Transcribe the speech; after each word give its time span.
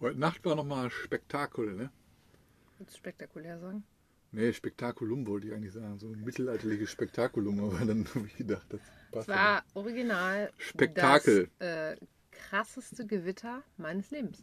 Heute 0.00 0.18
Nacht 0.18 0.44
war 0.44 0.56
nochmal 0.56 0.90
Spektakel, 0.90 1.74
ne? 1.74 1.92
Willst 2.78 2.94
du 2.94 2.98
spektakulär 2.98 3.60
sagen? 3.60 3.84
Nee, 4.32 4.52
Spektakulum 4.52 5.28
wollte 5.28 5.46
ich 5.46 5.52
eigentlich 5.54 5.72
sagen. 5.72 6.00
So 6.00 6.08
ein 6.08 6.24
mittelalterliches 6.24 6.90
Spektakulum, 6.90 7.60
aber 7.60 7.84
dann 7.84 8.04
habe 8.16 8.26
ich 8.26 8.36
gedacht, 8.36 8.66
das 8.68 8.80
passt. 9.12 9.28
Es 9.28 9.34
war 9.36 9.62
original 9.74 10.50
Spektakel. 10.58 11.48
das 11.60 11.68
äh, 11.68 11.96
krasseste 12.32 13.06
Gewitter 13.06 13.62
meines 13.76 14.10
Lebens. 14.10 14.42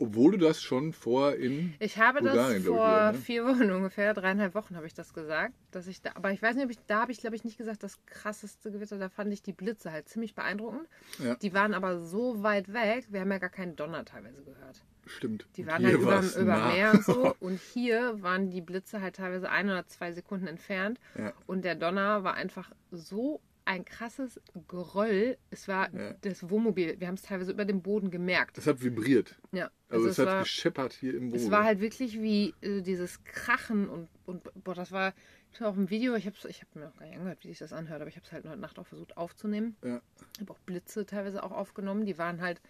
Obwohl 0.00 0.32
du 0.32 0.38
das 0.38 0.62
schon 0.62 0.94
vor 0.94 1.34
in. 1.34 1.74
Ich 1.78 1.98
habe 1.98 2.20
Bulgarien, 2.20 2.54
das 2.54 2.64
glaub 2.64 2.74
ich, 2.74 2.78
vor 2.78 2.86
wieder, 2.86 3.12
ne? 3.12 3.18
vier 3.18 3.44
Wochen 3.44 3.70
ungefähr, 3.70 4.14
dreieinhalb 4.14 4.54
Wochen 4.54 4.74
habe 4.74 4.86
ich 4.86 4.94
das 4.94 5.12
gesagt, 5.12 5.52
dass 5.72 5.86
ich 5.86 6.00
da, 6.00 6.12
aber 6.14 6.32
ich 6.32 6.40
weiß 6.40 6.56
nicht, 6.56 6.64
ob 6.64 6.70
ich, 6.70 6.78
da 6.86 7.02
habe 7.02 7.12
ich 7.12 7.18
glaube 7.18 7.36
ich 7.36 7.44
nicht 7.44 7.58
gesagt, 7.58 7.82
das 7.82 7.98
krasseste 8.06 8.72
Gewitter, 8.72 8.98
da 8.98 9.10
fand 9.10 9.30
ich 9.30 9.42
die 9.42 9.52
Blitze 9.52 9.92
halt 9.92 10.08
ziemlich 10.08 10.34
beeindruckend. 10.34 10.88
Ja. 11.22 11.34
Die 11.34 11.52
waren 11.52 11.74
aber 11.74 12.00
so 12.00 12.42
weit 12.42 12.72
weg, 12.72 13.08
wir 13.10 13.20
haben 13.20 13.30
ja 13.30 13.38
gar 13.38 13.50
keinen 13.50 13.76
Donner 13.76 14.04
teilweise 14.06 14.42
gehört. 14.42 14.82
Stimmt. 15.04 15.46
Die 15.56 15.66
waren 15.66 15.84
hier 15.84 15.98
halt 16.06 16.34
über, 16.34 16.40
über. 16.40 16.72
Meer 16.72 16.92
und 16.92 17.04
so. 17.04 17.34
Und 17.40 17.60
hier 17.60 18.22
waren 18.22 18.50
die 18.50 18.60
Blitze 18.60 19.00
halt 19.00 19.16
teilweise 19.16 19.50
ein 19.50 19.66
oder 19.68 19.86
zwei 19.86 20.12
Sekunden 20.12 20.46
entfernt. 20.46 21.00
Ja. 21.18 21.32
Und 21.46 21.64
der 21.64 21.74
Donner 21.74 22.22
war 22.22 22.34
einfach 22.34 22.70
so 22.90 23.40
ein 23.64 23.84
krasses 23.84 24.40
Geröll. 24.68 25.36
Es 25.50 25.68
war 25.68 25.92
Ja. 25.94 26.14
das 26.22 26.48
Wohnmobil. 26.48 26.98
Wir 26.98 27.06
haben 27.08 27.14
es 27.14 27.22
teilweise 27.22 27.52
über 27.52 27.64
dem 27.64 27.82
Boden 27.82 28.10
gemerkt. 28.10 28.56
Das 28.58 28.66
hat 28.66 28.82
vibriert. 28.82 29.38
Ja. 29.52 29.70
Also, 29.88 30.06
Also, 30.06 30.06
es, 30.06 30.12
es, 30.12 30.18
hat 30.18 30.26
war, 30.26 30.42
gescheppert 30.42 30.92
hier 30.94 31.12
im 31.14 31.22
Wohnmobil. 31.24 31.40
es 31.40 31.50
war 31.50 31.64
halt 31.64 31.80
wirklich 31.80 32.20
wie 32.20 32.54
äh, 32.60 32.80
dieses 32.82 33.22
Krachen 33.24 33.88
und, 33.88 34.08
und 34.26 34.42
boah, 34.64 34.74
das 34.74 34.92
war 34.92 35.12
ich 35.52 35.60
hab 35.60 35.68
auch 35.68 35.76
ein 35.76 35.90
Video. 35.90 36.14
Ich 36.14 36.26
habe 36.26 36.36
ich 36.48 36.60
hab 36.62 36.74
mir 36.76 36.88
auch 36.88 36.96
gar 36.96 37.06
nicht 37.06 37.16
angehört, 37.16 37.38
wie 37.42 37.48
sich 37.48 37.58
das 37.58 37.72
anhört, 37.72 38.00
aber 38.00 38.08
ich 38.08 38.16
habe 38.16 38.24
es 38.26 38.32
halt 38.32 38.44
heute 38.46 38.60
Nacht 38.60 38.78
auch 38.78 38.86
versucht 38.86 39.16
aufzunehmen. 39.16 39.76
Ja. 39.84 40.00
Ich 40.34 40.40
habe 40.40 40.52
auch 40.52 40.58
Blitze 40.60 41.06
teilweise 41.06 41.42
auch 41.42 41.50
aufgenommen. 41.52 42.06
Die 42.06 42.18
waren 42.18 42.40
halt, 42.40 42.60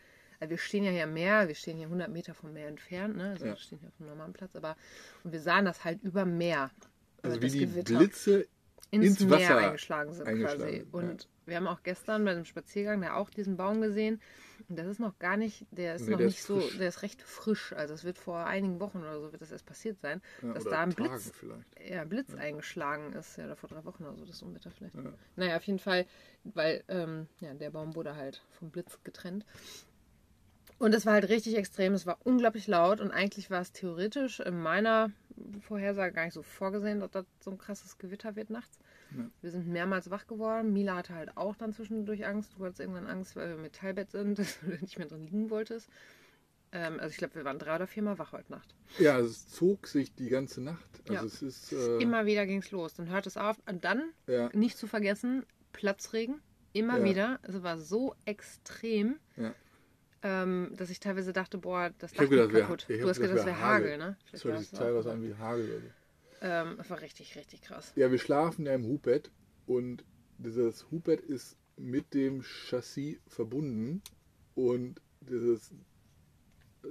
also 0.40 0.50
wir 0.50 0.58
stehen 0.58 0.84
ja 0.84 0.90
hier 0.90 1.04
am 1.04 1.12
Meer, 1.12 1.46
wir 1.48 1.54
stehen 1.54 1.76
hier 1.76 1.86
100 1.86 2.10
Meter 2.10 2.32
vom 2.34 2.52
Meer 2.54 2.68
entfernt, 2.68 3.16
ne? 3.16 3.30
Also 3.30 3.44
Ja. 3.44 3.52
wir 3.52 3.56
stehen 3.58 3.78
hier 3.80 3.88
auf 3.88 4.00
einem 4.00 4.08
normalen 4.08 4.32
Platz, 4.32 4.56
aber 4.56 4.76
und 5.24 5.32
wir 5.32 5.40
sahen 5.40 5.66
das 5.66 5.84
halt 5.84 6.02
über 6.02 6.24
Meer. 6.24 6.70
also 7.22 7.36
wie 7.36 7.46
das 7.46 7.52
die 7.52 7.58
Gewitter 7.66 7.98
Blitze. 7.98 8.46
Ins, 8.90 9.06
ins 9.06 9.20
Meer 9.20 9.30
Wasser 9.38 9.56
eingeschlagen 9.58 10.12
sind 10.12 10.24
quasi. 10.24 10.40
eingeschlagen, 10.42 10.88
Und 10.92 11.28
wir 11.46 11.56
haben 11.56 11.66
auch 11.66 11.82
gestern 11.82 12.24
bei 12.24 12.34
dem 12.34 12.44
Spaziergang 12.44 13.00
da 13.00 13.14
auch 13.14 13.30
diesen 13.30 13.56
Baum 13.56 13.80
gesehen. 13.80 14.20
Und 14.68 14.78
das 14.78 14.86
ist 14.86 15.00
noch 15.00 15.18
gar 15.18 15.36
nicht, 15.36 15.66
der 15.70 15.96
ist 15.96 16.04
Nee, 16.04 16.10
noch 16.12 16.18
der 16.18 16.26
nicht 16.26 16.38
ist 16.38 16.46
so, 16.46 16.60
der 16.78 16.88
ist 16.88 17.02
recht 17.02 17.22
frisch. 17.22 17.72
Also 17.72 17.94
es 17.94 18.04
wird 18.04 18.18
vor 18.18 18.44
einigen 18.46 18.78
Wochen 18.78 18.98
oder 18.98 19.18
so 19.20 19.32
wird 19.32 19.42
das 19.42 19.50
erst 19.50 19.66
passiert 19.66 19.98
sein, 20.00 20.20
Ja, 20.42 20.52
dass 20.52 20.64
da 20.64 20.80
ein 20.82 20.90
Blitz 20.90 21.32
vielleicht. 21.34 21.90
ja, 21.90 22.04
Blitz 22.04 22.34
eingeschlagen 22.34 23.12
ist, 23.14 23.36
ja, 23.36 23.46
oder 23.46 23.56
vor 23.56 23.68
drei 23.68 23.84
Wochen 23.84 24.04
oder 24.04 24.16
so, 24.16 24.24
das 24.26 24.42
Unwetter 24.42 24.70
vielleicht. 24.70 24.94
Ja. 24.94 25.12
Naja, 25.36 25.56
auf 25.56 25.64
jeden 25.64 25.78
Fall, 25.80 26.06
weil 26.44 26.84
ähm, 26.88 27.26
ja, 27.40 27.52
der 27.54 27.70
Baum 27.70 27.94
wurde 27.96 28.14
halt 28.16 28.42
vom 28.58 28.70
Blitz 28.70 28.98
getrennt. 29.02 29.44
Und 30.78 30.94
es 30.94 31.04
war 31.04 31.14
halt 31.14 31.28
richtig 31.28 31.56
extrem, 31.56 31.92
es 31.92 32.06
war 32.06 32.18
unglaublich 32.24 32.66
laut 32.66 33.00
und 33.00 33.10
eigentlich 33.10 33.50
war 33.50 33.60
es 33.60 33.72
theoretisch 33.72 34.40
in 34.40 34.60
meiner 34.60 35.10
Vorhersage 35.60 36.12
gar 36.14 36.24
nicht 36.24 36.34
so 36.34 36.42
vorgesehen, 36.42 37.00
dass 37.00 37.10
das 37.10 37.24
so 37.40 37.50
ein 37.50 37.58
krasses 37.58 37.98
Gewitter 37.98 38.36
wird 38.36 38.50
nachts. 38.50 38.78
Ja. 39.16 39.24
Wir 39.42 39.50
sind 39.50 39.66
mehrmals 39.68 40.10
wach 40.10 40.26
geworden. 40.26 40.72
Mila 40.72 40.96
hatte 40.96 41.14
halt 41.14 41.36
auch 41.36 41.56
dann 41.56 41.72
zwischendurch 41.72 42.26
Angst. 42.26 42.54
Du 42.58 42.64
hattest 42.64 42.80
irgendwann 42.80 43.06
Angst, 43.06 43.36
weil 43.36 43.48
wir 43.48 43.54
im 43.56 43.62
Metallbett 43.62 44.10
sind, 44.10 44.38
dass 44.38 44.60
du 44.60 44.66
nicht 44.80 44.98
mehr 44.98 45.06
drin 45.08 45.24
liegen 45.26 45.50
wolltest. 45.50 45.88
Ähm, 46.72 47.00
also 47.00 47.10
ich 47.10 47.16
glaube, 47.16 47.34
wir 47.34 47.44
waren 47.44 47.58
drei 47.58 47.74
oder 47.76 47.86
viermal 47.88 48.18
wach 48.18 48.32
heute 48.32 48.52
Nacht. 48.52 48.74
Ja, 48.98 49.18
es 49.18 49.48
zog 49.48 49.86
sich 49.88 50.14
die 50.14 50.28
ganze 50.28 50.60
Nacht. 50.60 50.88
Also 51.08 51.14
Ja. 51.14 51.24
es 51.24 51.42
ist. 51.42 51.72
Äh, 51.72 51.98
Immer 51.98 52.26
wieder 52.26 52.46
ging 52.46 52.58
es 52.58 52.70
los. 52.70 52.94
Dann 52.94 53.08
hört 53.08 53.26
es 53.26 53.36
auf. 53.36 53.56
Und 53.68 53.84
dann, 53.84 54.10
Ja, 54.28 54.50
nicht 54.52 54.78
zu 54.78 54.86
vergessen, 54.86 55.44
Platzregen. 55.72 56.40
Immer 56.72 57.02
wieder. 57.02 57.40
Es 57.42 57.60
war 57.64 57.78
so 57.78 58.14
extrem, 58.26 59.16
ja. 59.36 59.52
Ähm, 60.22 60.72
dass 60.76 60.90
ich 60.90 61.00
teilweise 61.00 61.32
dachte, 61.32 61.58
boah, 61.58 61.90
das 61.98 62.12
Ich 62.12 62.18
Dach 62.18 62.28
gedacht, 62.28 62.48
geht 62.48 62.54
wär- 62.56 62.62
kaputt. 62.62 62.86
ich 62.88 62.96
hab 62.96 63.02
du 63.02 63.08
hast 63.08 63.20
gedacht, 63.20 63.38
das 63.38 63.46
wär 63.46 63.52
wäre 63.54 63.60
Hagel, 63.64 63.92
Hagel. 63.92 63.98
ne? 63.98 64.16
Das 64.32 64.42
Vielleicht 64.42 64.44
hört 64.44 64.54
war 64.54 64.60
sich 64.60 64.72
es 64.72 64.78
teilweise 64.78 65.08
auch. 65.10 65.14
an 65.14 65.22
wie 65.22 65.34
Hagel. 65.34 65.64
oder 65.70 65.80
so. 65.80 65.86
Ähm, 66.42 66.78
es 66.80 66.90
war 66.90 67.00
richtig, 67.00 67.36
richtig 67.36 67.62
krass. 67.62 67.92
Ja, 67.96 68.10
wir 68.10 68.18
schlafen 68.18 68.66
ja 68.66 68.74
im 68.74 68.84
Hubbett 68.86 69.30
und 69.66 70.04
dieses 70.38 70.90
Hubbett 70.90 71.20
ist 71.20 71.56
mit 71.76 72.12
dem 72.14 72.42
Chassis 72.42 73.18
verbunden 73.28 74.02
und 74.54 75.00
dieses 75.20 75.70
äh, 76.84 76.88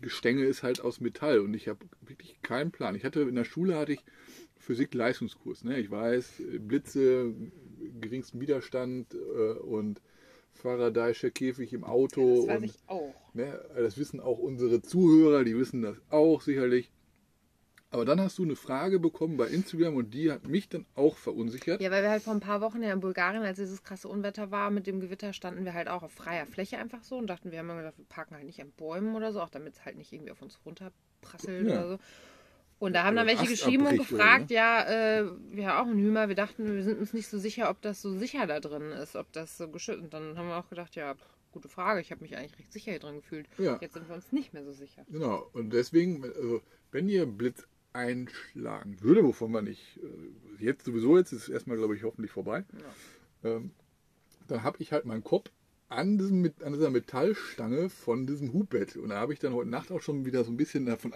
Gestänge 0.00 0.44
ist 0.44 0.62
halt 0.62 0.80
aus 0.80 1.00
Metall 1.00 1.40
und 1.40 1.54
ich 1.54 1.68
habe 1.68 1.84
wirklich 2.00 2.40
keinen 2.42 2.70
Plan. 2.70 2.94
Ich 2.94 3.04
hatte 3.04 3.22
in 3.22 3.34
der 3.34 3.44
Schule 3.44 3.76
hatte 3.76 3.92
ich 3.94 4.04
Physik-Leistungskurs. 4.58 5.64
Ne? 5.64 5.78
Ich 5.78 5.90
weiß, 5.90 6.42
Blitze, 6.60 7.34
geringsten 8.00 8.40
Widerstand 8.40 9.14
äh, 9.14 9.52
und 9.60 10.00
Faraday'scher 10.62 11.30
Käfig 11.30 11.72
im 11.72 11.84
Auto. 11.84 12.46
Das 12.46 12.48
weiß 12.48 12.58
und, 12.58 12.64
ich 12.64 12.78
auch. 12.86 13.14
Ne, 13.34 13.60
das 13.76 13.98
wissen 13.98 14.20
auch 14.20 14.38
unsere 14.38 14.82
Zuhörer, 14.82 15.44
die 15.44 15.56
wissen 15.56 15.82
das 15.82 15.96
auch 16.10 16.40
sicherlich. 16.40 16.90
Aber 17.90 18.04
dann 18.04 18.20
hast 18.20 18.36
du 18.38 18.42
eine 18.42 18.56
Frage 18.56 18.98
bekommen 18.98 19.36
bei 19.36 19.46
Instagram 19.46 19.94
und 19.94 20.12
die 20.12 20.30
hat 20.32 20.48
mich 20.48 20.68
dann 20.68 20.86
auch 20.96 21.16
verunsichert. 21.16 21.80
Ja, 21.80 21.90
weil 21.90 22.02
wir 22.02 22.10
halt 22.10 22.22
vor 22.22 22.34
ein 22.34 22.40
paar 22.40 22.60
Wochen 22.60 22.82
ja 22.82 22.92
in 22.92 23.00
Bulgarien, 23.00 23.42
als 23.42 23.58
dieses 23.58 23.84
krasse 23.84 24.08
Unwetter 24.08 24.50
war, 24.50 24.70
mit 24.70 24.86
dem 24.86 25.00
Gewitter 25.00 25.32
standen 25.32 25.64
wir 25.64 25.72
halt 25.72 25.88
auch 25.88 26.02
auf 26.02 26.12
freier 26.12 26.46
Fläche 26.46 26.78
einfach 26.78 27.04
so 27.04 27.16
und 27.16 27.28
dachten, 27.28 27.52
wir 27.52 27.58
haben 27.60 27.70
immer 27.70 27.78
gedacht, 27.78 27.98
wir 27.98 28.04
parken 28.06 28.34
halt 28.34 28.44
nicht 28.44 28.60
an 28.60 28.72
Bäumen 28.76 29.14
oder 29.14 29.32
so, 29.32 29.40
auch 29.40 29.50
damit 29.50 29.74
es 29.74 29.84
halt 29.84 29.96
nicht 29.96 30.12
irgendwie 30.12 30.32
auf 30.32 30.42
uns 30.42 30.58
runterprasselt 30.66 31.66
Ja. 31.68 31.72
oder 31.74 31.88
so. 31.90 31.98
Und 32.78 32.92
da 32.92 33.04
haben 33.04 33.16
dann 33.16 33.26
Oder 33.26 33.38
welche 33.38 33.50
geschrieben 33.50 33.86
und 33.86 33.96
gefragt, 33.96 34.50
ja, 34.50 34.84
äh, 34.84 35.24
wir 35.50 35.68
haben 35.68 35.78
auch 35.86 35.90
einen 35.90 36.00
Hümer, 36.00 36.28
wir 36.28 36.34
dachten, 36.34 36.76
wir 36.76 36.82
sind 36.82 36.98
uns 36.98 37.14
nicht 37.14 37.28
so 37.28 37.38
sicher, 37.38 37.70
ob 37.70 37.80
das 37.80 38.02
so 38.02 38.12
sicher 38.12 38.46
da 38.46 38.60
drin 38.60 38.92
ist, 38.92 39.16
ob 39.16 39.32
das 39.32 39.56
so 39.56 39.68
geschützt 39.68 40.02
Und 40.02 40.12
dann 40.12 40.36
haben 40.36 40.48
wir 40.48 40.56
auch 40.56 40.68
gedacht, 40.68 40.94
ja, 40.94 41.14
gute 41.52 41.68
Frage, 41.68 42.02
ich 42.02 42.10
habe 42.10 42.20
mich 42.20 42.36
eigentlich 42.36 42.58
recht 42.58 42.72
sicher 42.72 42.90
hier 42.90 43.00
drin 43.00 43.16
gefühlt. 43.16 43.48
Ja. 43.56 43.78
Jetzt 43.80 43.94
sind 43.94 44.06
wir 44.08 44.14
uns 44.14 44.30
nicht 44.30 44.52
mehr 44.52 44.64
so 44.64 44.72
sicher. 44.72 45.06
Genau. 45.08 45.48
Und 45.54 45.72
deswegen, 45.72 46.22
also, 46.22 46.60
wenn 46.92 47.08
ihr 47.08 47.24
Blitz 47.24 47.66
einschlagen 47.94 49.00
würde, 49.00 49.24
wovon 49.24 49.52
man 49.52 49.64
nicht, 49.64 49.98
äh, 50.02 50.64
jetzt 50.64 50.84
sowieso, 50.84 51.16
jetzt 51.16 51.32
ist 51.32 51.44
es 51.44 51.48
erstmal, 51.48 51.78
glaube 51.78 51.96
ich, 51.96 52.04
hoffentlich 52.04 52.30
vorbei, 52.30 52.64
ähm, 53.42 53.70
dann 54.48 54.62
habe 54.62 54.76
ich 54.80 54.92
halt 54.92 55.06
meinen 55.06 55.24
Kopf 55.24 55.50
an, 55.88 56.18
diesem, 56.18 56.44
an 56.62 56.72
dieser 56.74 56.90
Metallstange 56.90 57.88
von 57.88 58.26
diesem 58.26 58.52
Hubbett. 58.52 58.96
Und 58.96 59.08
da 59.08 59.16
habe 59.16 59.32
ich 59.32 59.38
dann 59.38 59.54
heute 59.54 59.70
Nacht 59.70 59.90
auch 59.90 60.02
schon 60.02 60.26
wieder 60.26 60.44
so 60.44 60.50
ein 60.50 60.56
bisschen 60.58 60.84
davon 60.84 61.14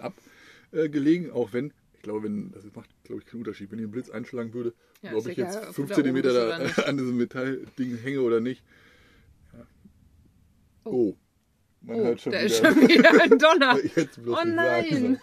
abgelegen, 0.73 1.31
auch 1.31 1.53
wenn, 1.53 1.73
ich 1.93 2.01
glaube, 2.01 2.23
wenn, 2.23 2.51
das 2.51 2.63
macht, 2.73 2.89
glaube 3.03 3.21
ich, 3.21 3.27
keinen 3.27 3.39
Unterschied, 3.39 3.71
wenn 3.71 3.79
ihr 3.79 3.83
einen 3.85 3.91
Blitz 3.91 4.09
einschlagen 4.09 4.53
würde, 4.53 4.73
Ja, 5.01 5.11
ob 5.13 5.19
ist 5.19 5.27
ich 5.27 5.37
egal, 5.37 5.53
jetzt 5.53 5.67
ob 5.69 5.75
5 5.75 5.89
du 5.89 6.01
da 6.03 6.09
oben 6.09 6.21
cm 6.21 6.23
da 6.75 6.83
an 6.83 6.97
diesem 6.97 7.17
Metallding 7.17 7.97
hänge 7.97 8.21
oder 8.21 8.39
nicht. 8.39 8.63
Ja. 9.53 9.65
Oh. 10.85 11.15
Man 11.83 11.95
Oh, 11.99 12.03
hört 12.05 12.21
schon 12.21 12.31
da 12.33 12.39
wieder. 12.39 12.45
ist 12.47 12.57
schon 12.57 12.75
wieder 12.87 13.21
ein 13.23 13.37
Donner. 13.39 13.77
Oh 14.27 14.45
nein. 14.45 15.19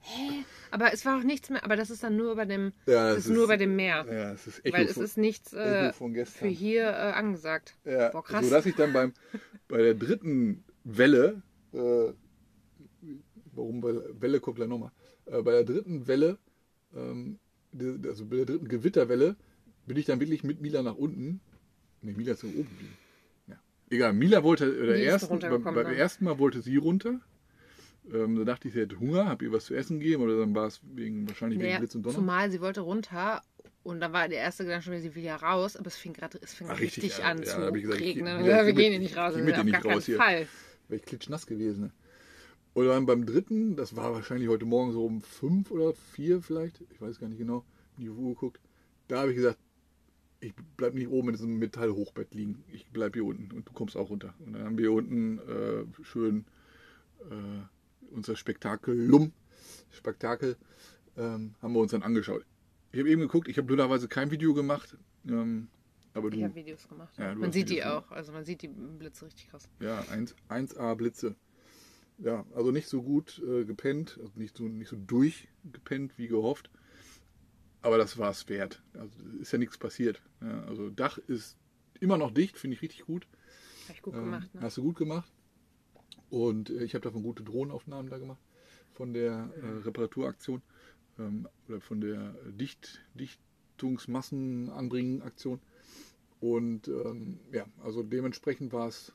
Hä? 0.00 0.44
Aber 0.72 0.92
es 0.92 1.04
war 1.04 1.18
auch 1.18 1.24
nichts 1.24 1.50
mehr, 1.50 1.64
aber 1.64 1.74
das 1.76 1.90
ist 1.90 2.02
dann 2.04 2.16
nur 2.16 2.36
bei 2.36 2.44
dem, 2.44 2.72
Ja, 2.86 3.08
das 3.10 3.18
es 3.18 3.26
ist 3.26 3.32
nur 3.32 3.48
bei 3.48 3.56
dem 3.56 3.74
Meer. 3.76 4.06
Ja, 4.08 4.32
es 4.32 4.46
ist 4.46 4.64
Echo, 4.64 4.76
weil 4.76 4.86
es 4.86 4.92
von, 4.94 5.04
ist 5.04 5.16
nichts 5.18 5.52
äh, 5.52 5.92
für 5.92 6.46
hier 6.46 6.84
äh, 6.88 7.12
angesagt. 7.12 7.74
ja, 7.84 8.08
Boah, 8.10 8.22
krass. 8.24 8.44
So 8.44 8.50
dass 8.50 8.66
ich 8.66 8.76
dann 8.76 8.92
beim, 8.92 9.12
bei 9.68 9.78
der 9.78 9.94
dritten 9.94 10.64
Welle, 10.84 11.42
äh, 11.72 12.12
warum 13.52 13.82
Welle 13.82 14.40
kommt 14.40 14.56
gleich 14.56 14.68
nochmal, 14.68 14.92
äh, 15.26 15.42
bei 15.42 15.52
der 15.52 15.64
dritten 15.64 16.06
Welle, 16.06 16.38
ähm, 16.94 17.38
also 18.06 18.26
bei 18.26 18.36
der 18.36 18.46
dritten 18.46 18.68
Gewitterwelle, 18.68 19.36
bin 19.86 19.96
ich 19.96 20.06
dann 20.06 20.20
wirklich 20.20 20.44
mit 20.44 20.60
Mila 20.60 20.82
nach 20.82 20.96
unten. 20.96 21.40
Ne, 22.02 22.12
Mila 22.12 22.32
ist 22.32 22.40
so 22.40 22.46
oben 22.48 22.68
geblieben. 22.68 22.96
Ja. 23.48 23.56
Egal, 23.90 24.12
Mila 24.12 24.42
wollte, 24.42 24.64
oder 24.82 24.96
ist 24.96 25.04
ersten, 25.04 25.38
beim 25.38 25.64
dann. 25.74 25.86
ersten 25.86 26.24
Mal 26.24 26.38
wollte 26.38 26.60
sie 26.62 26.76
runter. 26.76 27.20
Ähm, 28.12 28.36
da 28.36 28.44
dachte 28.44 28.68
ich, 28.68 28.74
sie 28.74 28.80
hätte 28.80 28.98
Hunger, 28.98 29.26
habe 29.26 29.44
ihr 29.44 29.52
was 29.52 29.66
zu 29.66 29.74
essen 29.74 30.00
gegeben, 30.00 30.22
oder 30.22 30.38
dann 30.38 30.54
war 30.54 30.66
es 30.66 30.80
wegen, 30.94 31.28
wahrscheinlich 31.28 31.58
wegen 31.58 31.68
Naja, 31.68 31.78
Blitz 31.78 31.94
und 31.94 32.02
Donner. 32.02 32.14
zumal 32.14 32.50
sie 32.50 32.60
wollte 32.60 32.80
runter 32.80 33.42
und 33.82 34.00
dann 34.00 34.12
war 34.12 34.28
der 34.28 34.38
erste 34.38 34.64
Gedanke 34.64 34.84
schon 34.84 34.92
wieder, 34.94 35.02
sie 35.02 35.14
will 35.14 35.22
ja 35.22 35.36
raus, 35.36 35.76
aber 35.76 35.86
es 35.86 35.96
fing 35.96 36.12
gerade 36.12 36.38
es 36.42 36.54
fing 36.54 36.66
Ach, 36.70 36.80
richtig, 36.80 37.04
richtig, 37.04 37.18
ja. 37.18 37.24
an 37.30 37.38
Ja, 37.38 37.44
zu 37.44 37.74
ich 37.74 37.82
gesagt, 37.82 38.00
ich 38.00 38.16
regnen. 38.16 38.26
Ja, 38.44 38.60
ich 38.60 38.66
wir 38.66 38.72
geh 38.72 38.82
gehen 38.82 38.90
hier 38.92 39.00
nicht 39.00 39.16
raus, 39.16 39.34
ich 39.36 39.44
mit 39.44 39.54
dir 39.54 39.58
auf 39.60 39.64
nicht 39.64 39.72
gar 39.74 39.82
keinen 39.82 39.92
raus 39.94 40.06
hier. 40.06 40.16
Fall. 40.16 40.46
wäre 40.88 41.00
ich 41.00 41.02
klitschnass 41.06 41.46
gewesen. 41.46 41.84
Ne? 41.84 41.90
Oder 42.74 42.90
dann 42.90 43.06
beim 43.06 43.26
dritten, 43.26 43.76
das 43.76 43.96
war 43.96 44.12
wahrscheinlich 44.12 44.48
heute 44.48 44.64
Morgen 44.64 44.92
so 44.92 45.04
um 45.04 45.20
fünf 45.22 45.70
oder 45.70 45.92
vier 45.92 46.40
vielleicht, 46.40 46.80
ich 46.90 47.00
weiß 47.00 47.18
gar 47.18 47.28
nicht 47.28 47.38
genau, 47.38 47.64
in 47.96 48.04
die 48.04 48.10
Uhr 48.10 48.34
geguckt. 48.34 48.60
Da 49.08 49.20
habe 49.20 49.30
ich 49.30 49.36
gesagt, 49.36 49.58
ich 50.40 50.54
bleib 50.76 50.94
nicht 50.94 51.08
oben 51.08 51.28
in 51.28 51.34
diesem 51.34 51.58
Metallhochbett 51.58 52.32
liegen, 52.34 52.64
ich 52.72 52.86
bleib 52.90 53.14
hier 53.14 53.24
unten 53.24 53.52
und 53.54 53.68
du 53.68 53.72
kommst 53.72 53.96
auch 53.96 54.08
runter. 54.08 54.34
Und 54.38 54.52
dann 54.54 54.64
haben 54.64 54.78
wir 54.78 54.84
hier 54.84 54.92
unten 54.92 55.38
äh, 55.38 55.84
schön 56.04 56.46
äh, 57.28 58.14
unser 58.14 58.36
Spektakelum, 58.36 59.32
Spektakel, 59.90 60.56
ähm, 61.16 61.54
haben 61.60 61.74
wir 61.74 61.80
uns 61.80 61.90
dann 61.90 62.02
angeschaut. 62.02 62.44
Ich 62.92 63.00
habe 63.00 63.10
eben 63.10 63.20
geguckt, 63.20 63.48
ich 63.48 63.56
habe 63.56 63.66
blöderweise 63.66 64.08
kein 64.08 64.30
Video 64.30 64.54
gemacht, 64.54 64.96
ähm, 65.28 65.68
aber 66.14 66.28
Ich 66.28 66.34
du, 66.38 66.44
habe 66.44 66.54
Videos 66.54 66.88
gemacht. 66.88 67.16
Ja, 67.18 67.34
man 67.34 67.52
sieht 67.52 67.68
die 67.68 67.76
Videos 67.76 67.86
auch, 67.86 68.10
also 68.10 68.32
man 68.32 68.44
sieht 68.44 68.62
die 68.62 68.68
Blitze 68.68 69.26
richtig 69.26 69.48
krass. 69.48 69.68
Ja, 69.80 70.00
1, 70.10 70.34
1A 70.48 70.94
Blitze. 70.94 71.36
Ja, 72.22 72.44
also 72.54 72.70
nicht 72.70 72.88
so 72.88 73.02
gut 73.02 73.42
äh, 73.46 73.64
gepennt, 73.64 74.18
also 74.20 74.38
nicht 74.38 74.56
so, 74.56 74.64
nicht 74.64 74.88
so 74.88 74.96
durchgepennt 74.96 76.18
wie 76.18 76.28
gehofft. 76.28 76.70
Aber 77.82 77.96
das 77.96 78.18
war 78.18 78.30
es 78.30 78.46
wert. 78.48 78.82
Also 78.92 79.18
ist 79.40 79.52
ja 79.52 79.58
nichts 79.58 79.78
passiert. 79.78 80.20
Ja, 80.42 80.64
also 80.64 80.90
Dach 80.90 81.16
ist 81.16 81.56
immer 81.98 82.18
noch 82.18 82.30
dicht, 82.30 82.58
finde 82.58 82.76
ich 82.76 82.82
richtig 82.82 83.06
gut. 83.06 83.26
Hab 83.88 83.96
ich 83.96 84.02
gut 84.02 84.12
Ähm, 84.14 84.24
gemacht, 84.24 84.54
ne? 84.54 84.60
Hast 84.60 84.76
du 84.76 84.82
gut 84.82 84.96
gemacht. 84.96 85.32
Und 86.28 86.68
äh, 86.70 86.84
ich 86.84 86.94
habe 86.94 87.02
davon 87.02 87.22
gute 87.22 87.42
Drohnenaufnahmen 87.42 88.10
da 88.10 88.18
gemacht, 88.18 88.40
von 88.92 89.14
der 89.14 89.50
äh, 89.62 89.66
Reparaturaktion 89.84 90.60
ähm, 91.18 91.48
oder 91.68 91.80
von 91.80 92.02
der 92.02 92.34
Dicht, 92.52 93.00
Dichtungsmassenanbringen-Aktion. 93.14 95.60
Und 96.40 96.88
ähm, 96.88 97.38
ja, 97.52 97.66
also 97.82 98.02
dementsprechend 98.02 98.72
war 98.72 98.88
es 98.88 99.12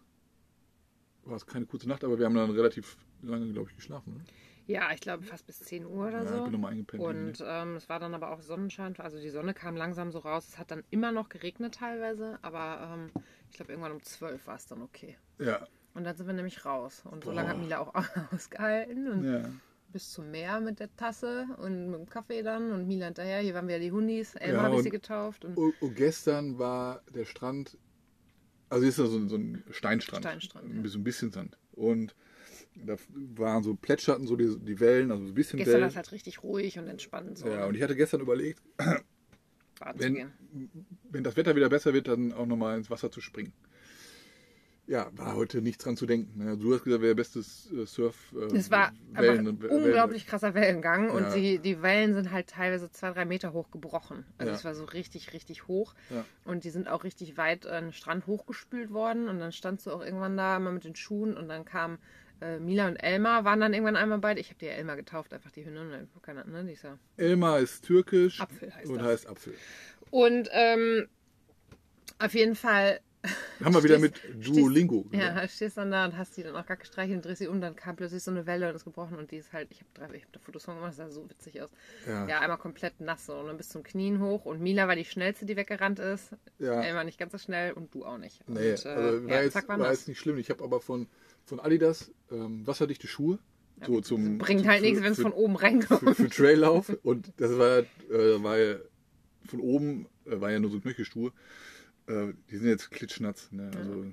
war 1.26 1.36
es 1.36 1.46
keine 1.46 1.66
kurze 1.66 1.88
Nacht, 1.90 2.04
aber 2.04 2.18
wir 2.18 2.26
haben 2.26 2.36
dann 2.36 2.52
relativ 2.52 2.98
lange, 3.22 3.52
glaube 3.52 3.70
ich, 3.70 3.76
geschlafen. 3.76 4.14
Ne? 4.14 4.24
Ja, 4.68 4.92
ich 4.94 5.00
glaube 5.02 5.24
fast 5.24 5.46
bis 5.46 5.60
10 5.60 5.86
Uhr 5.86 6.08
oder 6.08 6.24
Ja, 6.24 6.28
so. 6.28 6.36
ich 6.38 6.44
bin 6.44 6.52
nochmal 6.54 6.72
eingepennt. 6.72 7.04
Und 7.04 7.44
ähm, 7.46 7.76
es 7.76 7.88
war 7.88 8.00
dann 8.00 8.14
aber 8.16 8.32
auch 8.32 8.42
Sonnenschein, 8.42 8.96
also 8.98 9.20
die 9.20 9.30
Sonne 9.30 9.54
kam 9.54 9.76
langsam 9.76 10.12
so 10.12 10.20
raus. 10.20 10.48
Es 10.50 10.58
hat 10.58 10.72
dann 10.72 10.84
immer 10.90 11.12
noch 11.12 11.30
geregnet 11.30 11.76
teilweise, 11.76 12.40
aber 12.42 12.90
ähm, 12.94 13.12
ich 13.50 13.58
glaube 13.58 13.72
irgendwann 13.74 13.92
um 13.92 14.02
12 14.02 14.48
war 14.48 14.56
es 14.56 14.66
dann 14.66 14.82
okay. 14.82 15.18
ja, 15.40 15.68
Und 15.94 16.04
dann 16.04 16.16
sind 16.16 16.26
wir 16.26 16.34
nämlich 16.34 16.66
raus. 16.66 17.04
Und 17.06 17.24
so 17.24 17.30
Boah. 17.30 17.36
lange 17.36 17.50
hat 17.50 17.58
Mila 17.60 17.80
auch 17.80 17.94
ausgehalten. 18.34 19.08
Und 19.12 19.24
ja. 19.32 19.44
bis 19.90 20.12
zum 20.12 20.32
Meer 20.32 20.60
mit 20.60 20.80
der 20.80 20.94
Tasse 20.96 21.46
und 21.58 21.92
mit 21.92 22.00
dem 22.00 22.10
Kaffee 22.10 22.42
dann. 22.42 22.72
Und 22.72 22.88
Mila 22.88 23.06
hinterher. 23.06 23.42
Hier 23.42 23.54
waren 23.54 23.68
wieder 23.68 23.80
die 23.80 23.92
Hundis. 23.92 24.34
Elma 24.36 24.58
Ja, 24.58 24.64
habe 24.64 24.76
ich 24.78 24.82
sie 24.82 24.90
getauft. 24.90 25.46
Und 25.46 25.58
Und, 25.58 25.80
und 25.80 25.96
gestern 25.96 26.58
war 26.58 27.02
der 27.14 27.26
Strand, 27.26 27.78
also 28.70 28.86
ist 28.86 28.98
ja 28.98 29.06
so, 29.06 29.28
so 29.28 29.36
ein 29.36 29.64
Steinstrand, 29.72 30.24
Steinstrand, 30.24 30.70
ein 30.70 30.78
ja. 30.78 30.82
bisschen, 30.82 31.02
ein 31.02 31.04
bisschen 31.04 31.32
Sand. 31.32 31.58
Und 31.74 32.16
da 32.76 32.96
waren 33.36 33.64
so 33.64 33.76
plätscherten 33.76 34.28
so 34.28 34.36
die, 34.36 34.58
die 34.60 34.80
Wellen, 34.80 35.12
also 35.12 35.24
ein 35.24 35.34
bisschen 35.34 35.58
gestern 35.58 35.82
war 35.82 35.88
es 35.88 35.96
halt 35.96 36.12
richtig 36.12 36.44
ruhig 36.44 36.78
und 36.78 36.88
entspannend. 36.88 37.38
So 37.38 37.48
Ja, 37.48 37.66
und 37.66 37.76
ich 37.76 37.82
hatte 37.82 37.96
gestern 37.96 38.22
überlegt, 38.22 38.62
wenn, 39.96 40.32
wenn 41.10 41.24
das 41.24 41.38
Wetter 41.38 41.56
wieder 41.56 41.70
besser 41.70 41.94
wird, 41.94 42.08
dann 42.08 42.34
auch 42.34 42.46
nochmal 42.46 42.78
ins 42.78 42.90
Wasser 42.90 43.12
zu 43.12 43.22
springen. 43.22 43.54
Ja, 44.88 45.10
war 45.16 45.36
heute 45.36 45.64
nichts 45.64 45.84
dran 45.84 45.98
zu 45.98 46.06
denken. 46.06 46.38
ne? 46.46 46.58
Du 46.58 46.72
hast 46.74 46.84
gesagt, 46.84 47.02
wäre 47.02 47.16
bestes 47.16 47.72
äh, 47.72 47.88
Surf. 47.88 48.16
Äh, 48.34 48.56
Es 48.56 48.70
war 48.70 48.94
Wellen- 49.14 49.60
Wellen- 49.60 49.72
unglaublich 49.84 50.28
krasser 50.28 50.54
Wellengang 50.54 51.10
und 51.10 51.24
Ja. 51.24 51.34
die, 51.34 51.58
die 51.58 51.82
Wellen 51.82 52.14
sind 52.14 52.32
halt 52.32 52.48
teilweise 52.48 52.92
zwei, 52.92 53.12
drei 53.12 53.26
Meter 53.26 53.52
hoch 53.54 53.72
gebrochen. 53.72 54.26
Also 54.38 54.52
Ja. 54.52 54.56
es 54.58 54.64
war 54.64 54.76
so 54.76 54.84
richtig, 54.86 55.34
richtig 55.34 55.68
hoch. 55.68 55.96
Ja. 56.12 56.24
Und 56.44 56.66
die 56.66 56.70
sind 56.70 56.88
auch 56.88 57.04
richtig 57.04 57.36
weit 57.36 57.66
an 57.66 57.86
den 57.86 57.94
Strand 57.94 58.28
hochgespült 58.28 58.92
worden. 58.94 59.28
Und 59.28 59.40
dann 59.40 59.52
standst 59.52 59.88
du 59.88 59.92
auch 59.92 60.02
irgendwann 60.04 60.38
da 60.38 60.60
mal 60.60 60.72
mit 60.72 60.84
den 60.84 60.96
Schuhen 60.96 61.36
und 61.36 61.48
dann 61.50 61.66
kam 61.66 61.98
äh, 62.42 62.60
Mila 62.60 62.88
und 62.90 62.98
Elmar 62.98 63.44
waren 63.46 63.62
dann 63.62 63.74
irgendwann 63.74 63.96
einmal 63.96 64.20
beide. 64.20 64.40
Ich 64.42 64.50
habe 64.50 64.60
die 64.60 64.66
ja 64.66 64.74
Elmar 64.74 64.98
getauft, 64.98 65.34
einfach 65.34 65.52
die 65.52 65.66
Hündin. 65.66 65.88
ne? 65.90 66.08
Keine 66.22 66.42
Ahnung, 66.44 66.54
ne? 66.54 66.66
Die 66.66 66.74
ist 66.74 66.84
ja 66.84 67.00
Elmar 67.18 67.60
ist 67.60 67.86
türkisch 67.86 68.40
Apfel 68.42 68.76
heißt 68.76 68.90
und 68.92 68.98
das. 68.98 69.08
heißt 69.08 69.28
Apfel. 69.30 69.54
Und 70.12 70.50
ähm, 70.52 71.08
auf 72.20 72.34
jeden 72.36 72.56
Fall, 72.56 73.00
Haben 73.64 73.74
wir 73.76 73.84
wieder 73.84 73.98
Stehst- 74.00 74.24
mit 74.36 74.48
Duolingo. 74.48 75.04
gemacht. 75.04 75.16
ja, 75.36 75.48
stehst 75.48 75.78
dann 75.78 75.92
da 75.92 76.06
und 76.06 76.18
hast 76.18 76.36
die 76.38 76.44
dann 76.44 76.56
auch 76.56 76.66
gar 76.66 76.78
gestreichelt 76.78 77.18
und 77.18 77.26
drehst 77.26 77.40
sie 77.40 77.48
um. 77.48 77.62
Dann 77.62 77.76
kam 77.76 77.96
plötzlich 77.96 78.24
so 78.24 78.32
eine 78.32 78.46
Welle 78.46 78.70
und 78.70 78.76
ist 78.76 78.84
gebrochen 78.86 79.18
und 79.18 79.32
die 79.32 79.38
ist 79.38 79.54
halt, 79.54 79.70
ich 79.72 79.80
habe 79.82 79.90
drei, 79.94 80.16
ich 80.18 80.24
hab 80.24 80.32
da 80.34 80.40
Fotos 80.40 80.66
von 80.66 80.76
gemacht, 80.76 80.90
das 80.92 80.98
sah 80.98 81.10
so 81.10 81.30
witzig 81.30 81.62
aus. 81.62 81.70
Ja. 82.08 82.28
Ja, 82.28 82.40
einmal 82.42 82.58
komplett 82.58 83.00
nass 83.02 83.26
so, 83.26 83.34
und 83.36 83.48
dann 83.48 83.58
bis 83.58 83.70
zum 83.70 83.84
Knien 83.84 84.20
hoch. 84.22 84.46
Und 84.46 84.62
Mila 84.62 84.88
war 84.88 84.96
die 84.96 85.06
schnellste, 85.06 85.46
die 85.46 85.56
weggerannt 85.56 86.00
ist. 86.00 86.32
Ja. 86.60 86.82
Elmar 86.82 87.04
nicht 87.04 87.18
ganz 87.20 87.32
so 87.32 87.38
schnell 87.38 87.74
und 87.74 87.94
du 87.94 88.06
auch 88.06 88.18
nicht. 88.18 88.48
Nee, 88.48 88.72
und, 88.72 88.86
äh, 88.86 88.90
also 88.90 89.26
war, 89.28 89.32
ja, 89.36 89.42
jetzt, 89.44 89.68
war 89.68 89.92
jetzt 89.92 90.08
nicht 90.08 90.20
schlimm. 90.20 90.38
Ich 90.38 90.50
habe 90.50 90.64
aber 90.64 90.80
von, 90.82 91.08
von 91.46 91.60
Adidas 91.60 92.12
ähm, 92.32 92.66
wasserdichte 92.68 93.08
Schuhe. 93.08 93.40
so 93.86 94.02
zum, 94.02 94.38
Bringt 94.38 94.62
zum- 94.62 94.70
halt 94.70 94.80
für- 94.80 94.86
nichts, 94.86 95.02
wenn 95.04 95.12
es 95.12 95.18
für- 95.18 95.24
von 95.24 95.34
oben 95.34 95.58
für, 95.58 95.64
reinkommt. 95.64 96.16
für 96.16 96.30
Traillauf. 96.30 96.90
Und 97.04 97.34
das 97.38 97.58
war, 97.58 97.80
äh, 97.80 98.44
war 98.44 98.58
ja 98.58 98.76
von 99.48 99.60
oben, 99.60 100.08
äh, 100.26 100.40
war 100.42 100.52
ja 100.52 100.60
nur 100.60 100.72
so 100.72 100.80
Knöchelschuhe. 100.80 101.32
Äh, 102.08 102.34
die 102.50 102.58
sind 102.58 102.68
jetzt 102.68 102.92
klitschnatz. 102.92 103.52
Ne? 103.52 103.72
Also, 103.76 104.06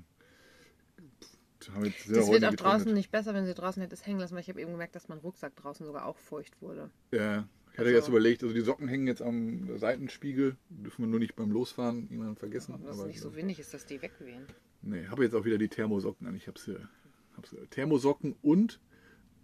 haben 1.73 1.85
jetzt 1.85 2.03
sehr 2.03 2.17
Das 2.17 2.29
wird 2.29 2.43
auch 2.43 2.49
draußen 2.49 2.57
getrocknet. 2.79 2.95
nicht 2.95 3.11
besser, 3.11 3.33
wenn 3.33 3.45
sie 3.45 3.53
draußen 3.53 3.81
hättest 3.81 4.05
hängen 4.05 4.19
lassen, 4.19 4.33
weil 4.33 4.41
ich 4.41 4.49
habe 4.49 4.59
eben 4.61 4.71
gemerkt, 4.71 4.95
dass 4.95 5.07
mein 5.07 5.19
Rucksack 5.19 5.55
draußen 5.55 5.85
sogar 5.85 6.05
auch 6.05 6.17
feucht 6.17 6.61
wurde. 6.61 6.89
Ja, 7.11 7.47
ich 7.71 7.77
hatte 7.77 7.87
Also- 7.87 7.91
jetzt 7.99 8.07
überlegt, 8.09 8.43
also 8.43 8.53
die 8.53 8.61
Socken 8.61 8.87
hängen 8.87 9.07
jetzt 9.07 9.21
am 9.21 9.77
Seitenspiegel. 9.77 10.57
Dürfen 10.69 11.03
wir 11.05 11.07
nur 11.09 11.19
nicht 11.19 11.35
beim 11.35 11.51
Losfahren 11.51 12.09
irgendwann 12.09 12.35
vergessen. 12.35 12.73
Aber 12.73 12.85
das 12.87 12.99
aber 12.99 13.07
nicht 13.07 13.21
so 13.21 13.33
windig 13.35 13.59
ist, 13.59 13.73
dass 13.73 13.85
die 13.85 14.01
wegwehen. 14.01 14.45
Nee, 14.81 15.07
habe 15.07 15.23
jetzt 15.23 15.33
auch 15.35 15.45
wieder 15.45 15.57
die 15.57 15.69
Thermosocken 15.69 16.27
an. 16.27 16.35
Ich 16.35 16.47
habe 16.47 16.59
sie, 16.59 16.75
hab 17.37 17.47
sie. 17.47 17.55
Thermosocken 17.69 18.35
und 18.41 18.81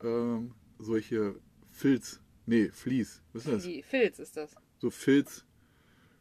ähm, 0.04 0.54
solche 0.78 1.36
Filz, 1.72 2.20
nee, 2.46 2.70
Vlies, 2.70 3.22
was 3.32 3.46
ist 3.46 3.54
das? 3.54 3.64
Die 3.64 3.82
Filz 3.82 4.20
ist 4.20 4.36
das. 4.36 4.56
So 4.80 4.90